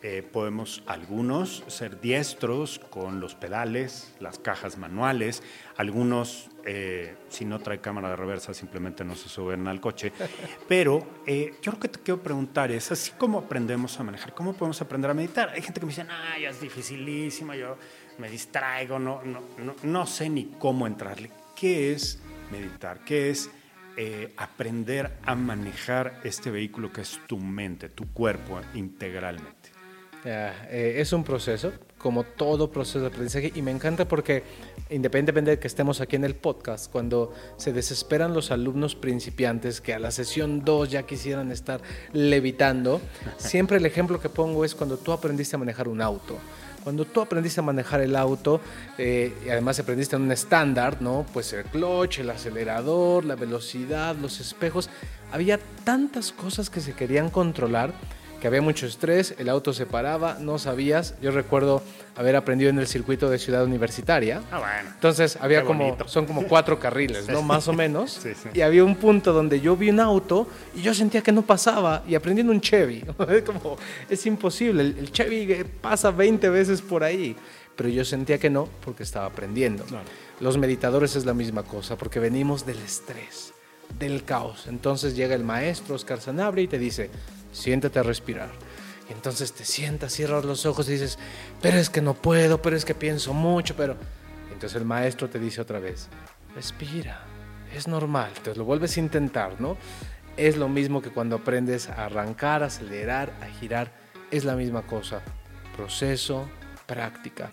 Eh, 0.02 0.22
podemos 0.22 0.82
algunos 0.86 1.64
ser 1.68 2.00
diestros 2.00 2.78
con 2.90 3.18
los 3.18 3.34
pedales, 3.34 4.14
las 4.20 4.38
cajas 4.38 4.76
manuales, 4.76 5.42
algunos 5.76 6.50
eh, 6.66 7.16
si 7.28 7.44
no 7.44 7.60
trae 7.60 7.80
cámara 7.80 8.10
de 8.10 8.16
reversa 8.16 8.52
simplemente 8.52 9.04
no 9.04 9.16
se 9.16 9.28
suben 9.28 9.66
al 9.66 9.80
coche. 9.80 10.12
Pero 10.68 11.22
eh, 11.26 11.54
yo 11.62 11.72
lo 11.72 11.80
que 11.80 11.88
te 11.88 11.98
quiero 12.00 12.22
preguntar 12.22 12.70
es, 12.70 12.92
así 12.92 13.12
como 13.12 13.38
aprendemos 13.38 13.98
a 13.98 14.04
manejar, 14.04 14.34
¿cómo 14.34 14.52
podemos 14.52 14.80
aprender 14.82 15.10
a 15.10 15.14
meditar? 15.14 15.48
Hay 15.48 15.62
gente 15.62 15.80
que 15.80 15.86
me 15.86 15.90
dice, 15.90 16.06
ah, 16.08 16.38
ya 16.40 16.50
es 16.50 16.60
dificilísimo, 16.60 17.54
yo 17.54 17.76
me 18.18 18.30
distraigo, 18.30 18.98
no, 18.98 19.22
no, 19.24 19.40
no, 19.58 19.74
no 19.82 20.06
sé 20.06 20.28
ni 20.28 20.46
cómo 20.58 20.86
entrarle. 20.86 21.30
¿Qué 21.54 21.92
es 21.92 22.18
meditar? 22.50 23.00
¿Qué 23.04 23.30
es 23.30 23.50
eh, 23.96 24.32
aprender 24.36 25.18
a 25.24 25.34
manejar 25.34 26.20
este 26.24 26.50
vehículo 26.50 26.92
que 26.92 27.02
es 27.02 27.18
tu 27.26 27.38
mente, 27.38 27.88
tu 27.88 28.12
cuerpo 28.12 28.60
integralmente? 28.74 29.70
Eh, 30.28 30.96
es 30.98 31.12
un 31.12 31.22
proceso, 31.22 31.72
como 31.98 32.24
todo 32.24 32.70
proceso 32.70 33.00
de 33.00 33.06
aprendizaje, 33.06 33.52
y 33.54 33.62
me 33.62 33.70
encanta 33.70 34.08
porque 34.08 34.42
independientemente 34.90 35.52
de 35.52 35.58
que 35.60 35.68
estemos 35.68 36.00
aquí 36.00 36.16
en 36.16 36.24
el 36.24 36.34
podcast, 36.34 36.90
cuando 36.90 37.32
se 37.56 37.72
desesperan 37.72 38.34
los 38.34 38.50
alumnos 38.50 38.96
principiantes 38.96 39.80
que 39.80 39.94
a 39.94 40.00
la 40.00 40.10
sesión 40.10 40.64
2 40.64 40.90
ya 40.90 41.04
quisieran 41.04 41.52
estar 41.52 41.80
levitando, 42.12 43.00
siempre 43.38 43.76
el 43.76 43.86
ejemplo 43.86 44.20
que 44.20 44.28
pongo 44.28 44.64
es 44.64 44.74
cuando 44.74 44.96
tú 44.96 45.12
aprendiste 45.12 45.54
a 45.54 45.60
manejar 45.60 45.86
un 45.86 46.02
auto. 46.02 46.38
Cuando 46.86 47.04
tú 47.04 47.20
aprendiste 47.20 47.58
a 47.58 47.64
manejar 47.64 48.00
el 48.00 48.14
auto 48.14 48.60
eh, 48.96 49.34
y 49.44 49.48
además 49.48 49.76
aprendiste 49.80 50.14
en 50.14 50.22
un 50.22 50.30
estándar, 50.30 51.02
¿no? 51.02 51.26
Pues 51.32 51.52
el 51.52 51.64
clutch, 51.64 52.20
el 52.20 52.30
acelerador, 52.30 53.24
la 53.24 53.34
velocidad, 53.34 54.14
los 54.14 54.38
espejos, 54.38 54.88
había 55.32 55.58
tantas 55.82 56.30
cosas 56.30 56.70
que 56.70 56.80
se 56.80 56.92
querían 56.92 57.28
controlar 57.28 57.92
que 58.46 58.48
había 58.48 58.62
mucho 58.62 58.86
estrés, 58.86 59.34
el 59.38 59.48
auto 59.48 59.72
se 59.72 59.86
paraba, 59.86 60.38
no 60.38 60.60
sabías. 60.60 61.14
Yo 61.20 61.32
recuerdo 61.32 61.82
haber 62.14 62.36
aprendido 62.36 62.70
en 62.70 62.78
el 62.78 62.86
circuito 62.86 63.28
de 63.28 63.40
Ciudad 63.40 63.64
Universitaria. 63.64 64.40
Ah, 64.52 64.60
bueno. 64.60 64.90
Entonces 64.94 65.36
había 65.40 65.64
como, 65.64 65.96
son 66.06 66.26
como 66.26 66.46
cuatro 66.46 66.78
carriles, 66.78 67.28
¿no? 67.28 67.42
Más 67.42 67.66
o 67.66 67.72
menos. 67.72 68.24
Y 68.54 68.60
había 68.60 68.84
un 68.84 68.94
punto 68.94 69.32
donde 69.32 69.60
yo 69.60 69.76
vi 69.76 69.90
un 69.90 69.98
auto 69.98 70.46
y 70.76 70.82
yo 70.82 70.94
sentía 70.94 71.22
que 71.22 71.32
no 71.32 71.42
pasaba 71.42 72.04
y 72.06 72.14
aprendí 72.14 72.42
en 72.42 72.50
un 72.50 72.60
Chevy. 72.60 73.04
como, 73.44 73.78
es 74.08 74.24
imposible, 74.26 74.82
el 74.82 75.10
Chevy 75.10 75.64
pasa 75.80 76.12
20 76.12 76.48
veces 76.48 76.80
por 76.80 77.02
ahí. 77.02 77.34
Pero 77.74 77.88
yo 77.88 78.04
sentía 78.04 78.38
que 78.38 78.48
no 78.48 78.68
porque 78.84 79.02
estaba 79.02 79.26
aprendiendo. 79.26 79.84
Los 80.38 80.56
meditadores 80.56 81.16
es 81.16 81.26
la 81.26 81.34
misma 81.34 81.64
cosa 81.64 81.98
porque 81.98 82.20
venimos 82.20 82.64
del 82.64 82.78
estrés, 82.78 83.52
del 83.98 84.24
caos. 84.24 84.66
Entonces 84.66 85.16
llega 85.16 85.34
el 85.34 85.44
maestro 85.44 85.94
Oscar 85.94 86.20
Sanabria 86.20 86.64
y 86.64 86.68
te 86.68 86.78
dice, 86.78 87.10
siéntate 87.52 87.98
a 87.98 88.02
respirar. 88.02 88.50
Y 89.08 89.12
entonces 89.12 89.52
te 89.52 89.64
sientas, 89.64 90.12
cierras 90.12 90.44
los 90.44 90.66
ojos 90.66 90.88
y 90.88 90.92
dices, 90.92 91.18
pero 91.62 91.78
es 91.78 91.90
que 91.90 92.02
no 92.02 92.14
puedo, 92.14 92.60
pero 92.60 92.76
es 92.76 92.84
que 92.84 92.94
pienso 92.94 93.32
mucho, 93.32 93.74
pero... 93.76 93.96
Entonces 94.52 94.76
el 94.76 94.86
maestro 94.86 95.28
te 95.28 95.38
dice 95.38 95.60
otra 95.60 95.80
vez, 95.80 96.08
respira, 96.54 97.20
es 97.74 97.86
normal, 97.86 98.30
te 98.42 98.54
lo 98.54 98.64
vuelves 98.64 98.96
a 98.96 99.00
intentar, 99.00 99.60
¿no? 99.60 99.76
Es 100.38 100.56
lo 100.56 100.68
mismo 100.68 101.02
que 101.02 101.10
cuando 101.10 101.36
aprendes 101.36 101.90
a 101.90 102.06
arrancar, 102.06 102.62
a 102.62 102.66
acelerar, 102.66 103.34
a 103.42 103.46
girar, 103.46 103.92
es 104.30 104.44
la 104.44 104.56
misma 104.56 104.82
cosa. 104.82 105.20
Proceso, 105.76 106.48
práctica. 106.86 107.52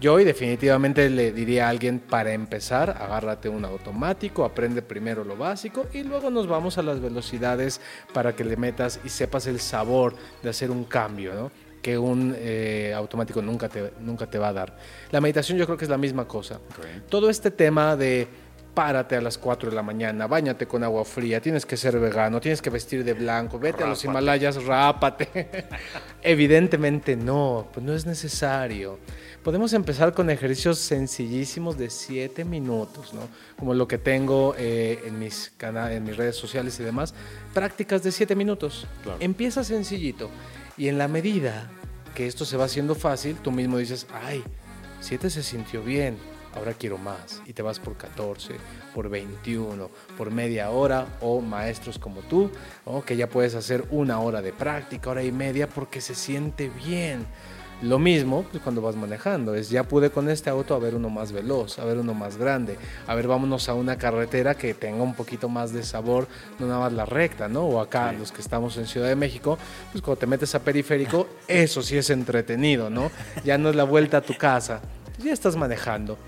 Yo 0.00 0.14
hoy 0.14 0.24
definitivamente 0.24 1.10
le 1.10 1.30
diría 1.30 1.66
a 1.66 1.68
alguien, 1.68 1.98
para 2.00 2.32
empezar, 2.32 2.96
agárrate 2.98 3.50
un 3.50 3.66
automático, 3.66 4.46
aprende 4.46 4.80
primero 4.80 5.24
lo 5.24 5.36
básico 5.36 5.88
y 5.92 6.04
luego 6.04 6.30
nos 6.30 6.46
vamos 6.46 6.78
a 6.78 6.82
las 6.82 7.02
velocidades 7.02 7.82
para 8.14 8.34
que 8.34 8.42
le 8.42 8.56
metas 8.56 8.98
y 9.04 9.10
sepas 9.10 9.46
el 9.46 9.60
sabor 9.60 10.14
de 10.42 10.48
hacer 10.48 10.70
un 10.70 10.84
cambio, 10.84 11.34
¿no? 11.34 11.50
que 11.82 11.98
un 11.98 12.34
eh, 12.38 12.94
automático 12.96 13.42
nunca 13.42 13.68
te, 13.68 13.92
nunca 14.00 14.26
te 14.26 14.38
va 14.38 14.48
a 14.48 14.52
dar. 14.54 14.78
La 15.10 15.20
meditación 15.20 15.58
yo 15.58 15.66
creo 15.66 15.76
que 15.76 15.84
es 15.84 15.90
la 15.90 15.98
misma 15.98 16.26
cosa. 16.26 16.60
Todo 17.10 17.28
este 17.28 17.50
tema 17.50 17.94
de 17.94 18.26
párate 18.74 19.16
a 19.16 19.20
las 19.20 19.36
4 19.36 19.70
de 19.70 19.76
la 19.76 19.82
mañana, 19.82 20.26
bañate 20.26 20.66
con 20.66 20.82
agua 20.84 21.04
fría, 21.04 21.40
tienes 21.40 21.66
que 21.66 21.76
ser 21.76 21.98
vegano, 21.98 22.40
tienes 22.40 22.62
que 22.62 22.70
vestir 22.70 23.04
de 23.04 23.12
blanco, 23.14 23.58
vete 23.58 23.84
a 23.84 23.86
los 23.86 24.04
Himalayas, 24.04 24.64
rápate. 24.64 25.50
Evidentemente 26.22 27.16
no, 27.16 27.68
pues 27.72 27.84
no 27.84 27.92
es 27.92 28.06
necesario. 28.06 28.98
Podemos 29.42 29.72
empezar 29.72 30.12
con 30.12 30.28
ejercicios 30.28 30.78
sencillísimos 30.78 31.78
de 31.78 31.88
7 31.88 32.44
minutos, 32.44 33.14
¿no? 33.14 33.22
Como 33.58 33.72
lo 33.72 33.88
que 33.88 33.96
tengo 33.96 34.54
eh, 34.58 35.02
en, 35.06 35.18
mis 35.18 35.50
en 35.58 36.04
mis 36.04 36.16
redes 36.18 36.36
sociales 36.36 36.78
y 36.78 36.82
demás. 36.82 37.14
Prácticas 37.54 38.02
de 38.02 38.12
7 38.12 38.36
minutos. 38.36 38.86
Empieza 39.18 39.64
sencillito. 39.64 40.28
Y 40.76 40.88
en 40.88 40.98
la 40.98 41.08
medida 41.08 41.70
que 42.14 42.26
esto 42.26 42.44
se 42.44 42.58
va 42.58 42.64
haciendo 42.64 42.94
fácil, 42.94 43.36
tú 43.36 43.50
mismo 43.50 43.78
dices, 43.78 44.06
ay, 44.12 44.44
7 45.00 45.30
se 45.30 45.42
sintió 45.42 45.82
bien, 45.82 46.18
ahora 46.54 46.74
quiero 46.74 46.98
más. 46.98 47.40
Y 47.46 47.54
te 47.54 47.62
vas 47.62 47.80
por 47.80 47.96
14, 47.96 48.56
por 48.94 49.08
21, 49.08 49.90
por 50.18 50.30
media 50.30 50.68
hora 50.68 51.06
o 51.22 51.40
maestros 51.40 51.98
como 51.98 52.20
tú, 52.20 52.50
que 53.06 53.16
ya 53.16 53.26
puedes 53.26 53.54
hacer 53.54 53.86
una 53.90 54.20
hora 54.20 54.42
de 54.42 54.52
práctica, 54.52 55.08
hora 55.08 55.24
y 55.24 55.32
media, 55.32 55.66
porque 55.66 56.02
se 56.02 56.14
siente 56.14 56.68
bien. 56.68 57.26
Lo 57.82 57.98
mismo 57.98 58.44
pues, 58.50 58.62
cuando 58.62 58.82
vas 58.82 58.94
manejando, 58.94 59.54
es 59.54 59.70
ya 59.70 59.84
pude 59.84 60.10
con 60.10 60.28
este 60.28 60.50
auto 60.50 60.74
a 60.74 60.78
ver 60.78 60.94
uno 60.94 61.08
más 61.08 61.32
veloz, 61.32 61.78
a 61.78 61.84
ver 61.86 61.96
uno 61.96 62.12
más 62.12 62.36
grande, 62.36 62.76
a 63.06 63.14
ver 63.14 63.26
vámonos 63.26 63.70
a 63.70 63.74
una 63.74 63.96
carretera 63.96 64.54
que 64.54 64.74
tenga 64.74 65.02
un 65.02 65.14
poquito 65.14 65.48
más 65.48 65.72
de 65.72 65.82
sabor, 65.82 66.28
no 66.58 66.66
nada 66.66 66.80
más 66.80 66.92
la 66.92 67.06
recta, 67.06 67.48
¿no? 67.48 67.64
O 67.64 67.80
acá 67.80 68.12
los 68.12 68.32
que 68.32 68.42
estamos 68.42 68.76
en 68.76 68.86
Ciudad 68.86 69.08
de 69.08 69.16
México, 69.16 69.58
pues 69.92 70.02
cuando 70.02 70.20
te 70.20 70.26
metes 70.26 70.54
a 70.54 70.62
periférico, 70.62 71.26
eso 71.48 71.80
sí 71.80 71.96
es 71.96 72.10
entretenido, 72.10 72.90
¿no? 72.90 73.10
Ya 73.44 73.56
no 73.56 73.70
es 73.70 73.76
la 73.76 73.84
vuelta 73.84 74.18
a 74.18 74.22
tu 74.22 74.36
casa, 74.36 74.82
ya 75.18 75.32
estás 75.32 75.56
manejando. 75.56 76.18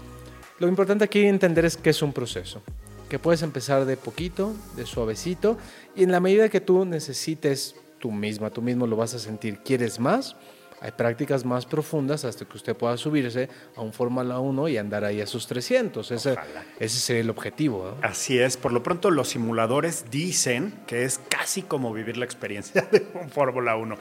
Lo 0.58 0.68
importante 0.68 1.04
aquí 1.04 1.26
entender 1.26 1.66
es 1.66 1.76
que 1.76 1.90
es 1.90 2.00
un 2.00 2.14
proceso, 2.14 2.62
que 3.10 3.18
puedes 3.18 3.42
empezar 3.42 3.84
de 3.84 3.98
poquito, 3.98 4.54
de 4.74 4.86
suavecito, 4.86 5.58
y 5.94 6.04
en 6.04 6.12
la 6.12 6.20
medida 6.20 6.48
que 6.48 6.62
tú 6.62 6.86
necesites 6.86 7.74
tú 7.98 8.10
misma, 8.10 8.48
tú 8.48 8.62
mismo 8.62 8.86
lo 8.86 8.96
vas 8.96 9.12
a 9.12 9.18
sentir, 9.18 9.58
quieres 9.58 10.00
más, 10.00 10.34
hay 10.82 10.90
prácticas 10.90 11.44
más 11.44 11.64
profundas 11.64 12.24
hasta 12.24 12.44
que 12.44 12.56
usted 12.56 12.76
pueda 12.76 12.96
subirse 12.96 13.48
a 13.76 13.82
un 13.82 13.92
Fórmula 13.92 14.40
1 14.40 14.68
y 14.68 14.78
andar 14.78 15.04
ahí 15.04 15.20
a 15.20 15.28
sus 15.28 15.46
300. 15.46 16.10
Ese, 16.10 16.36
ese 16.80 16.98
sería 16.98 17.22
el 17.22 17.30
objetivo. 17.30 17.96
Así 18.02 18.36
es. 18.40 18.56
Por 18.56 18.72
lo 18.72 18.82
pronto, 18.82 19.12
los 19.12 19.28
simuladores 19.28 20.06
dicen 20.10 20.74
que 20.88 21.04
es 21.04 21.20
casi 21.28 21.62
como 21.62 21.92
vivir 21.92 22.16
la 22.16 22.24
experiencia 22.24 22.82
de 22.90 23.06
un 23.14 23.30
Fórmula 23.30 23.76
1. 23.76 23.96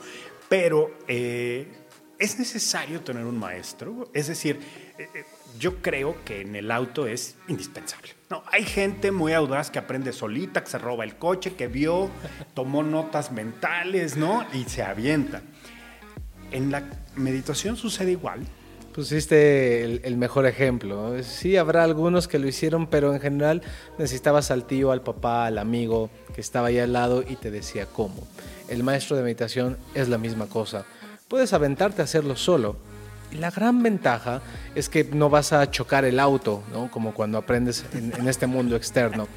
Pero, 0.49 0.97
eh, 1.07 1.67
¿es 2.17 2.39
necesario 2.39 3.01
tener 3.01 3.25
un 3.25 3.37
maestro? 3.37 4.09
Es 4.11 4.25
decir, 4.25 4.59
eh, 4.97 5.07
eh, 5.13 5.23
yo 5.59 5.83
creo 5.83 6.15
que 6.25 6.41
en 6.41 6.55
el 6.55 6.71
auto 6.71 7.05
es 7.05 7.35
indispensable. 7.47 8.09
No, 8.31 8.43
hay 8.51 8.63
gente 8.63 9.11
muy 9.11 9.33
audaz 9.33 9.69
que 9.69 9.77
aprende 9.77 10.13
solita, 10.13 10.63
que 10.63 10.71
se 10.71 10.79
roba 10.79 11.03
el 11.03 11.17
coche, 11.17 11.53
que 11.53 11.67
vio, 11.67 12.09
tomó 12.55 12.81
notas 12.81 13.31
mentales, 13.31 14.17
¿no? 14.17 14.47
Y 14.53 14.63
se 14.63 14.81
avienta. 14.81 15.43
¿En 16.51 16.71
la 16.71 16.83
meditación 17.15 17.77
sucede 17.77 18.11
igual? 18.11 18.41
Pusiste 18.93 19.83
el, 19.85 20.17
mejor 20.17 20.45
ejemplo. 20.45 21.23
Sí, 21.23 21.55
habrá 21.55 21.85
algunos 21.85 22.27
que 22.27 22.39
lo 22.39 22.47
hicieron, 22.47 22.87
pero 22.87 23.13
en 23.13 23.21
general 23.21 23.61
necesitabas 23.97 24.51
al 24.51 24.65
tío, 24.65 24.91
al 24.91 25.01
papá, 25.01 25.45
al 25.45 25.59
amigo 25.59 26.09
que 26.35 26.41
estaba 26.41 26.67
ahí 26.67 26.77
al 26.77 26.91
lado 26.91 27.23
y 27.27 27.37
te 27.37 27.51
decía 27.51 27.85
cómo. 27.85 28.27
El 28.67 28.83
maestro 28.83 29.15
de 29.15 29.23
meditación 29.23 29.77
es 29.93 30.09
la 30.09 30.17
misma 30.17 30.47
cosa. 30.47 30.85
Puedes 31.29 31.53
aventarte 31.53 32.01
a 32.01 32.05
hacerlo 32.05 32.35
solo. 32.35 32.75
La 33.31 33.49
gran 33.49 33.81
ventaja 33.81 34.41
es 34.75 34.89
que 34.89 35.05
no 35.05 35.29
vas 35.29 35.53
a 35.53 35.71
chocar 35.71 36.03
el 36.03 36.19
auto, 36.19 36.61
¿no? 36.73 36.91
como 36.91 37.13
cuando 37.13 37.37
aprendes 37.37 37.85
en, 37.93 38.11
en 38.19 38.27
este 38.27 38.45
mundo 38.45 38.75
externo. 38.75 39.29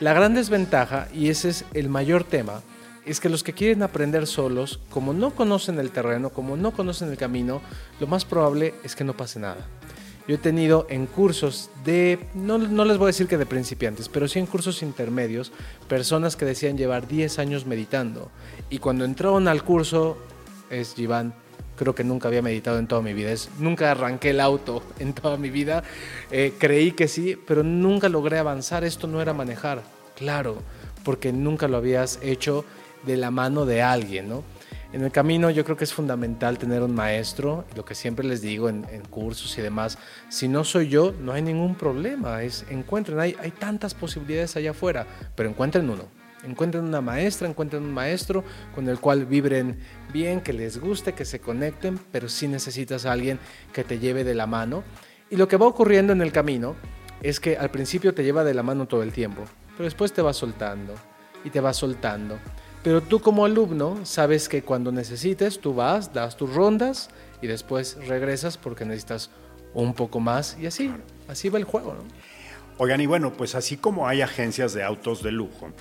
La 0.00 0.14
gran 0.14 0.34
desventaja, 0.34 1.08
y 1.12 1.28
ese 1.28 1.50
es 1.50 1.64
el 1.74 1.90
mayor 1.90 2.24
tema, 2.24 2.62
es 3.06 3.20
que 3.20 3.28
los 3.28 3.44
que 3.44 3.52
quieren 3.52 3.82
aprender 3.82 4.26
solos, 4.26 4.80
como 4.90 5.14
no 5.14 5.30
conocen 5.30 5.78
el 5.78 5.90
terreno, 5.90 6.30
como 6.30 6.56
no 6.56 6.72
conocen 6.72 7.08
el 7.08 7.16
camino, 7.16 7.62
lo 8.00 8.08
más 8.08 8.24
probable 8.24 8.74
es 8.82 8.96
que 8.96 9.04
no 9.04 9.16
pase 9.16 9.38
nada. 9.38 9.64
Yo 10.26 10.34
he 10.34 10.38
tenido 10.38 10.88
en 10.90 11.06
cursos 11.06 11.70
de, 11.84 12.18
no, 12.34 12.58
les 12.58 12.98
voy 12.98 13.04
a 13.04 13.06
decir 13.06 13.28
que 13.28 13.38
de 13.38 13.46
principiantes, 13.46 14.08
pero 14.08 14.26
sí 14.26 14.40
en 14.40 14.46
cursos 14.46 14.82
intermedios, 14.82 15.52
personas 15.88 16.34
que 16.34 16.44
decían 16.44 16.76
llevar 16.76 17.06
10 17.06 17.38
años 17.38 17.64
meditando. 17.64 18.28
Y 18.70 18.78
cuando 18.78 19.04
entraron 19.04 19.46
al 19.46 19.62
curso, 19.62 20.18
es 20.68 20.98
Iván, 20.98 21.32
creo 21.76 21.94
que 21.94 22.02
nunca 22.02 22.26
había 22.26 22.42
meditado 22.42 22.80
en 22.80 22.88
toda 22.88 23.02
mi 23.02 23.14
vida. 23.14 23.32
Nunca 23.60 23.92
arranqué 23.92 24.30
el 24.30 24.40
auto 24.40 24.82
en 24.98 25.12
toda 25.12 25.36
mi 25.36 25.50
vida. 25.50 25.84
Eh, 26.32 26.54
creí 26.58 26.90
que 26.90 27.06
sí, 27.06 27.38
pero 27.46 27.62
nunca 27.62 28.08
logré 28.08 28.38
avanzar. 28.38 28.82
Esto 28.82 29.06
no 29.06 29.22
era 29.22 29.32
manejar, 29.32 29.84
claro, 30.16 30.56
porque 31.04 31.32
nunca 31.32 31.68
lo 31.68 31.76
habías 31.76 32.18
hecho 32.20 32.64
de 33.06 33.16
la 33.16 33.30
mano 33.30 33.64
de 33.64 33.82
alguien, 33.82 34.28
¿no? 34.28 34.44
En 34.92 35.02
el 35.02 35.10
camino 35.10 35.50
yo 35.50 35.64
creo 35.64 35.76
que 35.76 35.84
es 35.84 35.92
fundamental 35.92 36.58
tener 36.58 36.82
un 36.82 36.94
maestro, 36.94 37.64
lo 37.74 37.84
que 37.84 37.94
siempre 37.94 38.26
les 38.26 38.40
digo 38.40 38.68
en, 38.68 38.84
cursos 39.10 39.58
y 39.58 39.62
demás, 39.62 39.98
si 40.28 40.48
no 40.48 40.64
soy 40.64 40.88
yo, 40.88 41.12
no 41.20 41.32
hay 41.32 41.42
ningún 41.42 41.74
problema, 41.74 42.42
es 42.42 42.64
encuentren, 42.70 43.18
hay, 43.18 43.36
hay 43.40 43.50
tantas 43.50 43.94
posibilidades 43.94 44.56
allá 44.56 44.70
afuera, 44.70 45.06
pero 45.34 45.48
encuentren 45.48 45.90
uno, 45.90 46.04
encuentren 46.44 46.84
una 46.84 47.00
maestra, 47.00 47.48
encuentren 47.48 47.82
un 47.82 47.92
maestro 47.92 48.44
con 48.74 48.88
el 48.88 48.98
cual 48.98 49.26
vibren 49.26 49.78
bien, 50.12 50.40
que 50.40 50.52
les 50.52 50.78
guste, 50.78 51.12
que 51.12 51.24
se 51.24 51.40
conecten, 51.40 51.98
pero 52.12 52.28
sí 52.28 52.48
necesitas 52.48 53.06
a 53.06 53.12
alguien 53.12 53.38
que 53.72 53.84
te 53.84 53.98
lleve 53.98 54.24
de 54.24 54.34
la 54.34 54.46
mano. 54.46 54.84
Y 55.28 55.36
lo 55.36 55.48
que 55.48 55.56
va 55.56 55.66
ocurriendo 55.66 56.12
en 56.12 56.22
el 56.22 56.32
camino 56.32 56.76
es 57.22 57.40
que 57.40 57.56
al 57.56 57.70
principio 57.70 58.14
te 58.14 58.22
lleva 58.22 58.44
de 58.44 58.54
la 58.54 58.62
mano 58.62 58.86
todo 58.86 59.02
el 59.02 59.12
tiempo, 59.12 59.44
pero 59.72 59.84
después 59.84 60.12
te 60.12 60.22
va 60.22 60.32
soltando 60.32 60.94
y 61.44 61.50
te 61.50 61.60
va 61.60 61.72
soltando. 61.72 62.38
Pero 62.86 63.00
tú 63.00 63.18
como 63.18 63.44
alumno 63.44 64.06
sabes 64.06 64.48
que 64.48 64.62
cuando 64.62 64.92
necesites, 64.92 65.58
tú 65.58 65.74
vas, 65.74 66.12
das 66.12 66.36
tus 66.36 66.54
rondas 66.54 67.10
y 67.42 67.48
después 67.48 67.98
regresas 68.06 68.56
porque 68.56 68.84
necesitas 68.84 69.32
un 69.74 69.92
poco 69.92 70.20
más 70.20 70.56
y 70.60 70.66
así, 70.66 70.92
así 71.26 71.48
va 71.48 71.58
el 71.58 71.64
juego. 71.64 71.94
¿no? 71.94 72.04
Oigan, 72.78 73.00
y 73.00 73.06
bueno, 73.06 73.32
pues 73.32 73.56
así 73.56 73.76
como 73.76 74.06
hay 74.06 74.22
agencias 74.22 74.72
de 74.72 74.84
autos 74.84 75.20
de 75.24 75.32
lujo 75.32 75.72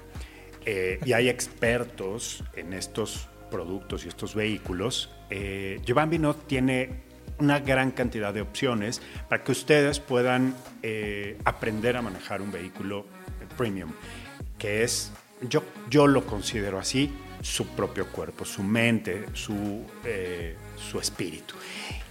eh, 0.65 0.99
y 1.05 1.13
hay 1.13 1.29
expertos 1.29 2.43
en 2.55 2.73
estos 2.73 3.27
productos 3.51 4.05
y 4.05 4.07
estos 4.07 4.33
vehículos, 4.33 5.11
eh, 5.29 5.79
Binot 5.85 6.47
tiene 6.47 7.03
una 7.37 7.59
gran 7.59 7.91
cantidad 7.91 8.33
de 8.33 8.41
opciones 8.41 8.99
para 9.29 9.43
que 9.43 9.51
ustedes 9.51 9.99
puedan 9.99 10.55
eh, 10.81 11.37
aprender 11.45 11.97
a 11.97 12.01
manejar 12.01 12.41
un 12.41 12.51
vehículo 12.51 13.05
premium, 13.55 13.91
que 14.57 14.81
es 14.81 15.11
yo, 15.41 15.63
yo 15.89 16.07
lo 16.07 16.25
considero 16.25 16.79
así, 16.79 17.11
su 17.41 17.67
propio 17.67 18.07
cuerpo, 18.07 18.43
su 18.45 18.63
mente, 18.63 19.25
su, 19.33 19.83
eh, 20.03 20.55
su 20.77 20.99
espíritu. 20.99 21.55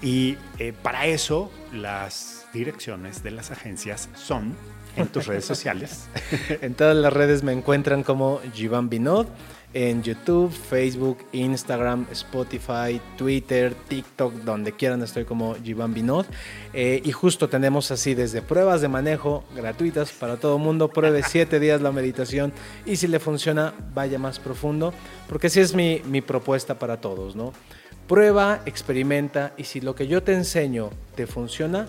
Y 0.00 0.37
eh, 0.58 0.72
para 0.72 1.06
eso 1.06 1.50
las 1.72 2.46
direcciones 2.52 3.22
de 3.22 3.32
las 3.32 3.50
agencias 3.50 4.08
son 4.14 4.54
en 4.96 5.08
tus 5.08 5.26
redes 5.26 5.44
sociales. 5.44 6.08
en 6.60 6.74
todas 6.74 6.96
las 6.96 7.12
redes 7.12 7.42
me 7.42 7.52
encuentran 7.52 8.04
como 8.04 8.40
Jivan 8.52 8.88
Binod 8.88 9.26
en 9.74 10.02
YouTube, 10.02 10.52
Facebook, 10.52 11.18
Instagram, 11.32 12.06
Spotify, 12.12 13.00
Twitter, 13.18 13.74
TikTok, 13.88 14.32
donde 14.44 14.72
quieran 14.72 15.02
estoy 15.02 15.24
como 15.24 15.56
Jivan 15.56 15.92
Binod. 15.92 16.26
Eh, 16.72 17.02
y 17.04 17.12
justo 17.12 17.48
tenemos 17.48 17.90
así 17.90 18.14
desde 18.14 18.40
pruebas 18.40 18.80
de 18.80 18.88
manejo 18.88 19.44
gratuitas 19.54 20.12
para 20.12 20.37
todo 20.37 20.58
mundo. 20.58 20.88
Pruebe 20.88 21.22
siete 21.28 21.58
días 21.58 21.82
la 21.82 21.92
meditación 21.92 22.52
y 22.87 22.96
si 22.96 23.08
le 23.08 23.18
funciona, 23.18 23.74
vaya 23.94 24.18
más 24.18 24.38
profundo, 24.38 24.94
porque 25.28 25.48
así 25.48 25.60
es 25.60 25.74
mi, 25.74 26.00
mi 26.06 26.20
propuesta 26.20 26.78
para 26.78 27.00
todos, 27.00 27.34
¿no? 27.34 27.52
Prueba, 28.06 28.62
experimenta 28.66 29.54
y 29.56 29.64
si 29.64 29.80
lo 29.80 29.94
que 29.94 30.06
yo 30.06 30.22
te 30.22 30.34
enseño 30.34 30.90
te 31.16 31.26
funciona, 31.26 31.87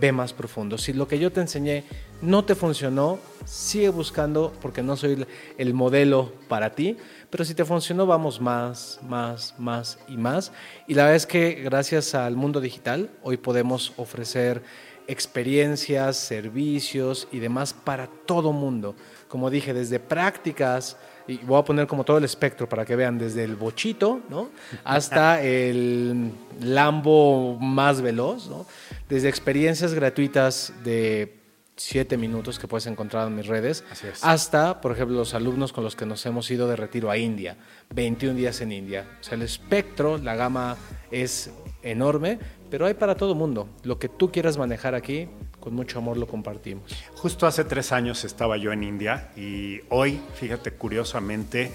ve 0.00 0.12
más 0.12 0.32
profundo. 0.32 0.78
Si 0.78 0.92
lo 0.92 1.08
que 1.08 1.18
yo 1.18 1.32
te 1.32 1.40
enseñé 1.40 1.84
no 2.22 2.44
te 2.44 2.54
funcionó, 2.54 3.18
sigue 3.44 3.88
buscando 3.88 4.52
porque 4.60 4.82
no 4.82 4.96
soy 4.96 5.26
el 5.58 5.74
modelo 5.74 6.32
para 6.48 6.74
ti, 6.74 6.96
pero 7.30 7.44
si 7.44 7.54
te 7.54 7.64
funcionó 7.64 8.06
vamos 8.06 8.40
más, 8.40 9.00
más, 9.02 9.54
más 9.58 9.98
y 10.08 10.16
más. 10.16 10.52
Y 10.86 10.94
la 10.94 11.04
verdad 11.04 11.16
es 11.16 11.26
que 11.26 11.54
gracias 11.54 12.14
al 12.14 12.36
mundo 12.36 12.60
digital 12.60 13.10
hoy 13.22 13.36
podemos 13.36 13.92
ofrecer 13.96 14.62
experiencias, 15.08 16.16
servicios 16.16 17.28
y 17.32 17.38
demás 17.38 17.72
para 17.72 18.06
todo 18.06 18.52
mundo. 18.52 18.94
Como 19.28 19.50
dije, 19.50 19.74
desde 19.74 20.00
prácticas, 20.00 20.96
y 21.28 21.38
voy 21.38 21.58
a 21.58 21.64
poner 21.64 21.86
como 21.86 22.04
todo 22.04 22.18
el 22.18 22.24
espectro 22.24 22.68
para 22.68 22.84
que 22.84 22.96
vean, 22.96 23.18
desde 23.18 23.44
el 23.44 23.56
bochito 23.56 24.20
¿no? 24.28 24.50
hasta 24.84 25.42
el 25.42 26.32
Lambo 26.60 27.58
más 27.60 28.00
veloz, 28.00 28.48
¿no? 28.48 28.66
desde 29.08 29.28
experiencias 29.28 29.94
gratuitas 29.94 30.72
de 30.84 31.45
7 31.76 32.16
minutos 32.16 32.58
que 32.58 32.66
puedes 32.66 32.86
encontrar 32.86 33.26
en 33.28 33.36
mis 33.36 33.46
redes, 33.46 33.84
hasta, 34.22 34.80
por 34.80 34.92
ejemplo, 34.92 35.16
los 35.16 35.34
alumnos 35.34 35.72
con 35.72 35.84
los 35.84 35.94
que 35.94 36.06
nos 36.06 36.24
hemos 36.24 36.50
ido 36.50 36.68
de 36.68 36.76
retiro 36.76 37.10
a 37.10 37.18
India, 37.18 37.58
21 37.94 38.34
días 38.34 38.60
en 38.62 38.72
India. 38.72 39.06
O 39.20 39.22
sea, 39.22 39.34
el 39.34 39.42
espectro, 39.42 40.16
la 40.16 40.34
gama 40.36 40.76
es 41.10 41.50
enorme, 41.82 42.38
pero 42.70 42.86
hay 42.86 42.94
para 42.94 43.14
todo 43.14 43.34
mundo. 43.34 43.68
Lo 43.82 43.98
que 43.98 44.08
tú 44.08 44.32
quieras 44.32 44.56
manejar 44.56 44.94
aquí, 44.94 45.28
con 45.60 45.74
mucho 45.74 45.98
amor 45.98 46.16
lo 46.16 46.26
compartimos. 46.26 46.92
Justo 47.14 47.46
hace 47.46 47.64
tres 47.64 47.92
años 47.92 48.24
estaba 48.24 48.56
yo 48.56 48.72
en 48.72 48.82
India 48.82 49.30
y 49.36 49.80
hoy, 49.90 50.20
fíjate, 50.34 50.72
curiosamente, 50.72 51.70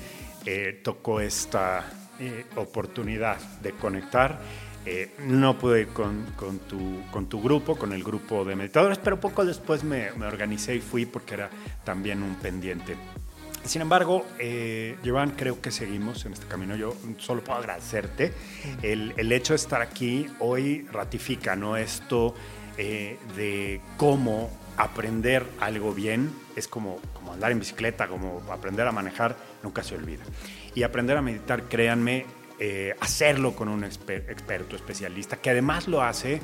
eh, 0.46 0.82
tocó 0.84 1.22
esta 1.22 1.86
eh, 2.20 2.46
oportunidad 2.56 3.38
de 3.62 3.72
conectar. 3.74 4.40
Eh, 4.86 5.12
no 5.28 5.58
pude 5.60 5.88
con, 5.88 6.26
con, 6.36 6.60
tu, 7.28 7.42
grupo, 7.42 7.76
con 7.76 7.94
el 7.94 8.04
grupo 8.04 8.44
de 8.46 8.56
meditadores, 8.56 8.98
pero 8.98 9.20
poco 9.20 9.46
después 9.46 9.84
me, 9.84 10.12
me 10.14 10.26
organicé 10.26 10.76
y 10.76 10.80
fui 10.80 11.06
porque 11.06 11.36
era 11.36 11.50
también 11.84 12.24
un 12.24 12.36
pendiente. 12.36 12.98
Sin 13.64 13.84
embargo, 13.84 14.26
eh, 14.40 14.98
Joan, 15.06 15.32
creo 15.32 15.62
que 15.62 15.70
seguimos 15.70 16.26
en 16.26 16.34
este 16.34 16.48
camino. 16.48 16.76
Yo 16.76 16.96
solo 17.20 17.44
puedo 17.44 17.60
agradecerte. 17.60 18.34
El, 18.82 19.14
el 19.18 19.32
hecho 19.32 19.54
de 19.54 19.58
estar 19.58 19.82
aquí 19.82 20.26
hoy 20.40 20.88
ratifica 20.92 21.56
¿no? 21.56 21.78
esto 21.78 22.34
eh, 22.78 23.20
de 23.36 23.82
cómo 23.98 24.50
aprender 24.78 25.46
algo 25.60 25.94
bien 25.94 26.32
es 26.56 26.68
como, 26.68 27.00
como 27.14 27.34
andar 27.34 27.52
en 27.52 27.60
bicicleta, 27.60 28.08
como 28.08 28.42
aprender 28.52 28.88
a 28.88 28.92
manejar, 28.92 29.36
nunca 29.62 29.84
se 29.84 29.96
olvida. 29.96 30.24
Y 30.74 30.84
aprender 30.84 31.18
a 31.18 31.22
meditar, 31.22 31.64
créanme, 31.64 32.26
eh, 32.64 32.96
hacerlo 33.00 33.56
con 33.56 33.70
un 33.70 33.84
exper 33.84 34.28
experto, 34.30 34.76
especialista, 34.76 35.38
que 35.38 35.50
además 35.50 35.88
lo 35.88 36.04
hace 36.04 36.40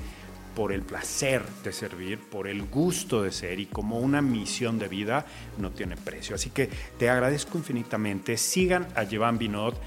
por 0.55 0.73
el 0.73 0.81
placer 0.81 1.43
de 1.63 1.71
servir, 1.71 2.17
por 2.17 2.47
el 2.47 2.63
gusto 2.63 3.21
de 3.21 3.31
ser 3.31 3.59
y 3.59 3.67
como 3.67 3.99
una 3.99 4.19
misión 4.23 4.79
de 4.79 4.87
vida 4.87 5.27
no 5.59 5.69
tiene 5.69 5.95
precio. 5.95 6.33
Así 6.33 6.49
que 6.49 6.71
te 6.97 7.07
agradezco 7.07 7.59
infinitamente. 7.59 8.35
Sigan 8.35 8.87
a 8.95 9.05
Jevan 9.05 9.37
Binot, 9.37 9.79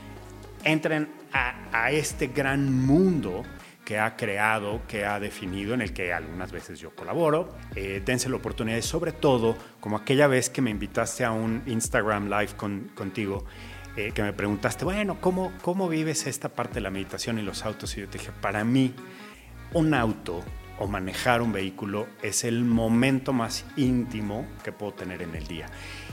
entren 0.63 1.09
a, 1.33 1.69
a 1.73 1.91
este 1.91 2.29
gran 2.29 2.87
mundo 2.87 3.43
que 3.85 3.99
ha 3.99 4.15
creado, 4.15 4.83
que 4.87 5.05
ha 5.05 5.19
definido, 5.19 5.75
en 5.75 5.81
el 5.81 5.93
que 5.93 6.13
algunas 6.13 6.53
veces 6.53 6.79
yo 6.79 6.95
colaboro. 6.95 7.57
Eh, 7.75 8.01
dense 8.05 8.29
la 8.29 8.37
oportunidad 8.37 8.77
y 8.79 8.83
sobre 8.83 9.11
todo, 9.11 9.57
como 9.81 9.97
aquella 9.97 10.29
vez 10.29 10.49
que 10.49 10.63
me 10.63 10.71
invitaste 10.71 11.25
a 11.25 11.33
un 11.33 11.65
Instagram 11.67 12.31
Live 12.31 12.55
con, 12.57 12.93
contigo, 12.95 13.45
eh, 14.01 14.13
que 14.13 14.23
me 14.23 14.33
preguntaste, 14.33 14.85
bueno, 14.85 15.21
¿cómo, 15.21 15.53
¿cómo 15.63 15.89
vives 15.89 16.27
esta 16.27 16.49
parte 16.49 16.75
de 16.75 16.81
la 16.81 16.91
meditación 16.91 17.39
y 17.39 17.43
los 17.43 17.65
autos? 17.65 17.97
Y 17.97 18.01
yo 18.01 18.09
te 18.09 18.19
dije, 18.19 18.33
para 18.41 18.65
mí, 18.65 18.95
un 19.73 19.95
auto 19.95 20.43
o 20.79 20.87
manejar 20.87 21.43
un 21.43 21.53
vehículo 21.53 22.07
es 22.23 22.45
el 22.45 22.65
momento 22.65 23.33
más 23.33 23.65
íntimo 23.77 24.47
que 24.65 24.73
puedo 24.73 24.95
tener 24.95 25.23
en 25.23 25.35
el 25.35 25.47
día. 25.47 25.67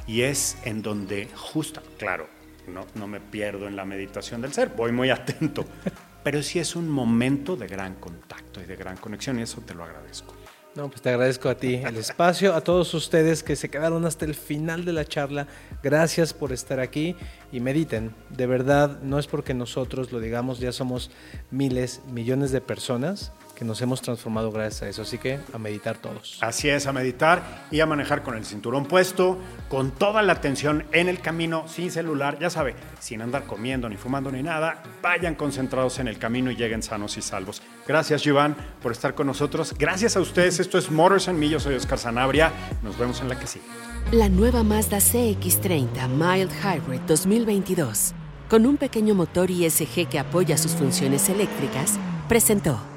Y 0.06 0.22
es 0.22 0.58
en 0.66 0.82
donde 0.82 1.30
justo, 1.36 1.82
claro, 1.98 2.28
no, 2.68 2.86
no 2.96 3.08
me 3.08 3.20
pierdo 3.20 3.68
en 3.68 3.76
la 3.76 3.86
meditación 3.86 4.42
del 4.42 4.52
ser, 4.52 4.70
voy 4.70 4.92
muy 4.92 5.10
atento, 5.10 5.66
pero 6.24 6.44
sí 6.44 6.60
es 6.60 6.76
un 6.76 6.90
momento 6.90 7.56
de 7.56 7.68
gran 7.68 7.96
contacto 7.96 8.62
y 8.62 8.66
de 8.66 8.76
gran 8.76 8.98
conexión 8.98 9.40
y 9.40 9.44
eso 9.44 9.62
te 9.62 9.74
lo 9.74 9.84
agradezco. 9.84 10.36
No, 10.78 10.90
pues 10.90 11.02
te 11.02 11.10
agradezco 11.10 11.50
a 11.50 11.58
ti 11.58 11.82
el 11.84 11.98
espacio, 11.98 12.54
a 12.54 12.62
todos 12.62 12.94
ustedes 12.94 13.42
que 13.42 13.56
se 13.56 13.68
quedaron 13.68 14.06
hasta 14.06 14.26
el 14.26 14.36
final 14.36 14.86
de 14.86 14.94
la 14.94 15.06
charla. 15.06 15.48
Gracias 15.82 16.36
por 16.36 16.54
estar 16.54 16.80
aquí 16.80 17.16
y 17.52 17.60
mediten. 17.60 18.14
De 18.30 18.46
verdad, 18.46 19.00
no 19.02 19.20
es 19.20 19.28
porque 19.28 19.54
nosotros 19.54 20.12
lo 20.12 20.20
digamos, 20.20 20.60
ya 20.60 20.72
somos 20.72 21.12
miles, 21.52 22.02
millones 22.12 22.52
de 22.52 22.62
personas 22.62 23.32
que 23.58 23.66
nos 23.66 23.82
hemos 23.82 24.04
transformado 24.04 24.52
gracias 24.52 24.84
a 24.84 24.90
eso. 24.90 25.02
Así 25.02 25.18
que 25.18 25.40
a 25.52 25.58
meditar 25.58 25.98
todos. 25.98 26.38
Así 26.42 26.70
es, 26.70 26.86
a 26.86 26.94
meditar 26.94 27.66
y 27.72 27.80
a 27.80 27.88
manejar 27.88 28.22
con 28.22 28.38
el 28.38 28.46
cinturón 28.46 28.86
puesto, 28.86 29.40
con 29.68 29.90
toda 29.90 30.22
la 30.22 30.34
atención 30.34 30.86
en 30.92 31.10
el 31.10 31.22
camino, 31.22 31.68
sin 31.68 31.90
celular, 31.90 32.38
ya 32.40 32.52
sabe, 32.52 32.76
sin 33.00 33.24
andar 33.24 33.46
comiendo 33.46 33.90
ni 33.90 33.98
fumando 33.98 34.32
ni 34.32 34.44
nada. 34.44 34.84
Vayan 35.02 35.34
concentrados 35.34 35.98
en 35.98 36.08
el 36.08 36.20
camino 36.20 36.52
y 36.52 36.56
lleguen 36.56 36.84
sanos 36.84 37.18
y 37.18 37.24
salvos. 37.24 37.64
Gracias, 37.88 38.28
Iván, 38.28 38.56
por 38.84 38.92
estar 38.92 39.16
con 39.16 39.26
nosotros. 39.26 39.74
Gracias 39.76 40.16
a 40.16 40.20
ustedes. 40.20 40.60
Esto 40.60 40.78
es 40.78 40.92
Motors 40.92 41.28
and 41.28 41.40
Me. 41.40 41.50
Yo 41.50 41.60
soy 41.60 41.74
Oscar 41.74 41.98
Sanabria. 41.98 42.52
Nos 42.84 42.96
vemos 43.00 43.22
en 43.22 43.30
la 43.30 43.40
que 43.40 43.48
sigue. 43.48 43.66
La 44.12 44.30
nueva 44.30 44.64
Mazda 44.64 45.00
CX30 45.00 46.08
Mild 46.08 46.52
Hybrid 46.64 47.02
2022, 47.38 48.14
con 48.50 48.66
un 48.66 48.78
pequeño 48.78 49.14
motor 49.14 49.52
ISG 49.52 50.08
que 50.10 50.18
apoya 50.18 50.58
sus 50.58 50.72
funciones 50.72 51.30
eléctricas, 51.30 52.00
presentó. 52.28 52.97